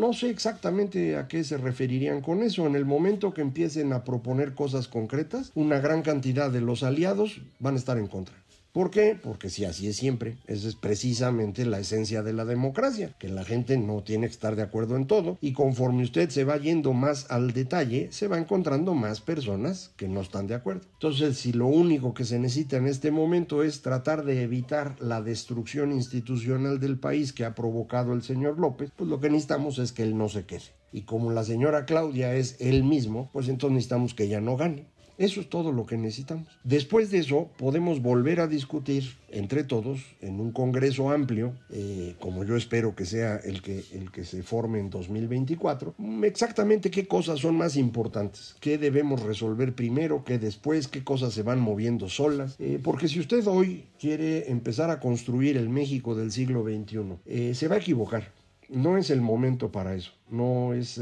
no 0.00 0.14
sé 0.14 0.30
exactamente 0.30 1.16
a 1.16 1.28
qué 1.28 1.44
se 1.44 1.58
referirían 1.58 2.22
con 2.22 2.42
eso. 2.42 2.66
En 2.66 2.74
el 2.74 2.86
momento 2.86 3.34
que 3.34 3.42
empiecen 3.42 3.92
a 3.92 4.02
proponer 4.02 4.54
cosas 4.54 4.88
concretas, 4.88 5.52
una 5.54 5.78
gran 5.78 6.02
cantidad 6.02 6.50
de 6.50 6.62
los 6.62 6.82
aliados 6.82 7.42
van 7.58 7.74
a 7.74 7.78
estar 7.78 7.98
en 7.98 8.06
contra. 8.06 8.39
¿Por 8.72 8.92
qué? 8.92 9.18
Porque 9.20 9.50
si 9.50 9.64
así 9.64 9.88
es 9.88 9.96
siempre, 9.96 10.36
esa 10.46 10.68
es 10.68 10.76
precisamente 10.76 11.66
la 11.66 11.80
esencia 11.80 12.22
de 12.22 12.32
la 12.32 12.44
democracia, 12.44 13.16
que 13.18 13.28
la 13.28 13.44
gente 13.44 13.76
no 13.76 14.04
tiene 14.04 14.28
que 14.28 14.32
estar 14.32 14.54
de 14.54 14.62
acuerdo 14.62 14.96
en 14.96 15.08
todo 15.08 15.38
y 15.40 15.54
conforme 15.54 16.04
usted 16.04 16.30
se 16.30 16.44
va 16.44 16.56
yendo 16.56 16.92
más 16.92 17.28
al 17.30 17.52
detalle, 17.52 18.12
se 18.12 18.28
va 18.28 18.38
encontrando 18.38 18.94
más 18.94 19.20
personas 19.20 19.90
que 19.96 20.06
no 20.06 20.20
están 20.20 20.46
de 20.46 20.54
acuerdo. 20.54 20.82
Entonces, 20.92 21.36
si 21.38 21.52
lo 21.52 21.66
único 21.66 22.14
que 22.14 22.24
se 22.24 22.38
necesita 22.38 22.76
en 22.76 22.86
este 22.86 23.10
momento 23.10 23.64
es 23.64 23.82
tratar 23.82 24.24
de 24.24 24.42
evitar 24.42 24.94
la 25.00 25.20
destrucción 25.20 25.90
institucional 25.90 26.78
del 26.78 26.96
país 26.96 27.32
que 27.32 27.44
ha 27.44 27.56
provocado 27.56 28.12
el 28.12 28.22
señor 28.22 28.60
López, 28.60 28.92
pues 28.96 29.10
lo 29.10 29.18
que 29.18 29.30
necesitamos 29.30 29.80
es 29.80 29.90
que 29.90 30.04
él 30.04 30.16
no 30.16 30.28
se 30.28 30.44
quede. 30.44 30.62
Y 30.92 31.02
como 31.02 31.32
la 31.32 31.42
señora 31.42 31.86
Claudia 31.86 32.34
es 32.34 32.56
él 32.60 32.84
mismo, 32.84 33.30
pues 33.32 33.48
entonces 33.48 33.74
necesitamos 33.74 34.14
que 34.14 34.24
ella 34.24 34.40
no 34.40 34.56
gane. 34.56 34.86
Eso 35.20 35.42
es 35.42 35.50
todo 35.50 35.70
lo 35.70 35.84
que 35.84 35.98
necesitamos. 35.98 36.48
Después 36.64 37.10
de 37.10 37.18
eso, 37.18 37.50
podemos 37.58 38.00
volver 38.00 38.40
a 38.40 38.46
discutir 38.46 39.18
entre 39.28 39.64
todos 39.64 40.00
en 40.22 40.40
un 40.40 40.50
congreso 40.50 41.10
amplio, 41.10 41.52
eh, 41.68 42.14
como 42.18 42.42
yo 42.42 42.56
espero 42.56 42.94
que 42.94 43.04
sea 43.04 43.36
el 43.36 43.60
que, 43.60 43.84
el 43.92 44.10
que 44.10 44.24
se 44.24 44.42
forme 44.42 44.80
en 44.80 44.88
2024, 44.88 45.94
exactamente 46.22 46.90
qué 46.90 47.06
cosas 47.06 47.40
son 47.40 47.54
más 47.54 47.76
importantes, 47.76 48.56
qué 48.60 48.78
debemos 48.78 49.22
resolver 49.22 49.74
primero, 49.74 50.24
qué 50.24 50.38
después, 50.38 50.88
qué 50.88 51.04
cosas 51.04 51.34
se 51.34 51.42
van 51.42 51.60
moviendo 51.60 52.08
solas. 52.08 52.56
Eh, 52.58 52.80
porque 52.82 53.06
si 53.06 53.20
usted 53.20 53.46
hoy 53.46 53.84
quiere 54.00 54.50
empezar 54.50 54.90
a 54.90 55.00
construir 55.00 55.58
el 55.58 55.68
México 55.68 56.14
del 56.14 56.32
siglo 56.32 56.64
XXI, 56.64 56.98
eh, 57.26 57.54
se 57.54 57.68
va 57.68 57.74
a 57.74 57.78
equivocar. 57.80 58.32
No 58.70 58.96
es 58.96 59.10
el 59.10 59.20
momento 59.20 59.70
para 59.70 59.94
eso. 59.94 60.12
No 60.30 60.72
es 60.72 60.98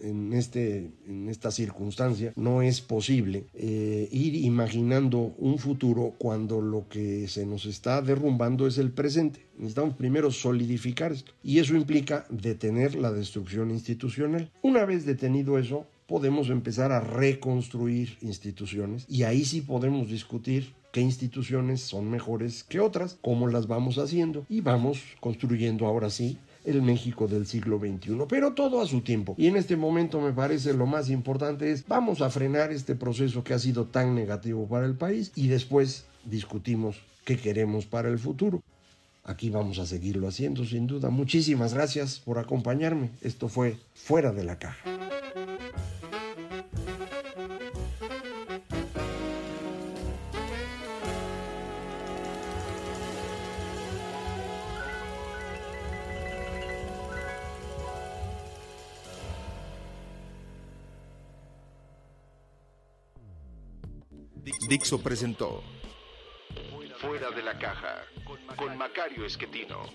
en, 0.00 0.32
este, 0.32 0.90
en 1.06 1.28
esta 1.28 1.50
circunstancia 1.50 2.32
no 2.36 2.62
es 2.62 2.80
posible 2.80 3.44
eh, 3.54 4.08
ir 4.10 4.34
imaginando 4.34 5.34
un 5.38 5.58
futuro 5.58 6.14
cuando 6.18 6.60
lo 6.60 6.88
que 6.88 7.28
se 7.28 7.46
nos 7.46 7.66
está 7.66 8.02
derrumbando 8.02 8.66
es 8.66 8.78
el 8.78 8.90
presente. 8.90 9.46
Necesitamos 9.56 9.94
primero 9.94 10.30
solidificar 10.30 11.12
esto 11.12 11.32
y 11.42 11.58
eso 11.58 11.74
implica 11.76 12.26
detener 12.30 12.94
la 12.94 13.12
destrucción 13.12 13.70
institucional. 13.70 14.50
Una 14.62 14.84
vez 14.84 15.06
detenido 15.06 15.58
eso, 15.58 15.86
podemos 16.06 16.50
empezar 16.50 16.92
a 16.92 17.00
reconstruir 17.00 18.18
instituciones 18.20 19.06
y 19.08 19.22
ahí 19.22 19.44
sí 19.44 19.60
podemos 19.60 20.08
discutir 20.08 20.74
qué 20.92 21.00
instituciones 21.00 21.80
son 21.80 22.08
mejores 22.08 22.62
que 22.62 22.78
otras, 22.78 23.18
cómo 23.20 23.48
las 23.48 23.66
vamos 23.66 23.98
haciendo 23.98 24.46
y 24.48 24.60
vamos 24.60 25.02
construyendo 25.18 25.86
ahora 25.86 26.08
sí 26.10 26.38
el 26.64 26.82
México 26.82 27.28
del 27.28 27.46
siglo 27.46 27.78
XXI, 27.78 28.24
pero 28.28 28.54
todo 28.54 28.80
a 28.80 28.86
su 28.86 29.02
tiempo. 29.02 29.34
Y 29.38 29.46
en 29.46 29.56
este 29.56 29.76
momento 29.76 30.20
me 30.20 30.32
parece 30.32 30.74
lo 30.74 30.86
más 30.86 31.10
importante 31.10 31.70
es 31.70 31.86
vamos 31.86 32.20
a 32.20 32.30
frenar 32.30 32.72
este 32.72 32.94
proceso 32.94 33.44
que 33.44 33.54
ha 33.54 33.58
sido 33.58 33.86
tan 33.86 34.14
negativo 34.14 34.66
para 34.66 34.86
el 34.86 34.94
país 34.94 35.32
y 35.34 35.48
después 35.48 36.06
discutimos 36.24 36.96
qué 37.24 37.36
queremos 37.36 37.86
para 37.86 38.08
el 38.08 38.18
futuro. 38.18 38.62
Aquí 39.24 39.48
vamos 39.48 39.78
a 39.78 39.86
seguirlo 39.86 40.28
haciendo 40.28 40.64
sin 40.64 40.86
duda. 40.86 41.08
Muchísimas 41.08 41.72
gracias 41.72 42.18
por 42.18 42.38
acompañarme. 42.38 43.10
Esto 43.22 43.48
fue 43.48 43.78
Fuera 43.94 44.32
de 44.32 44.44
la 44.44 44.58
Caja. 44.58 44.93
Dixo 64.74 64.98
presentó 64.98 65.62
Fuera 67.00 67.30
de 67.30 67.44
la 67.44 67.56
caja 67.56 68.02
con 68.56 68.76
Macario 68.76 69.24
Esquetino. 69.24 69.88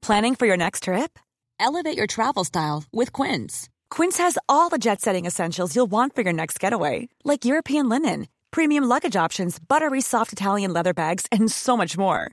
Planning 0.00 0.34
for 0.34 0.46
your 0.46 0.56
next 0.56 0.82
trip? 0.82 1.16
Elevate 1.60 1.96
your 1.96 2.08
travel 2.08 2.42
style 2.42 2.82
with 2.92 3.12
Quince. 3.12 3.68
Quince 3.90 4.18
has 4.18 4.36
all 4.48 4.70
the 4.70 4.78
jet 4.78 5.00
setting 5.00 5.24
essentials 5.24 5.76
you'll 5.76 5.86
want 5.86 6.16
for 6.16 6.22
your 6.22 6.32
next 6.32 6.58
getaway, 6.58 7.08
like 7.22 7.44
European 7.44 7.88
linen, 7.88 8.26
premium 8.50 8.82
luggage 8.82 9.14
options, 9.14 9.60
buttery 9.60 10.00
soft 10.00 10.32
Italian 10.32 10.72
leather 10.72 10.92
bags, 10.92 11.26
and 11.30 11.48
so 11.48 11.76
much 11.76 11.96
more. 11.96 12.32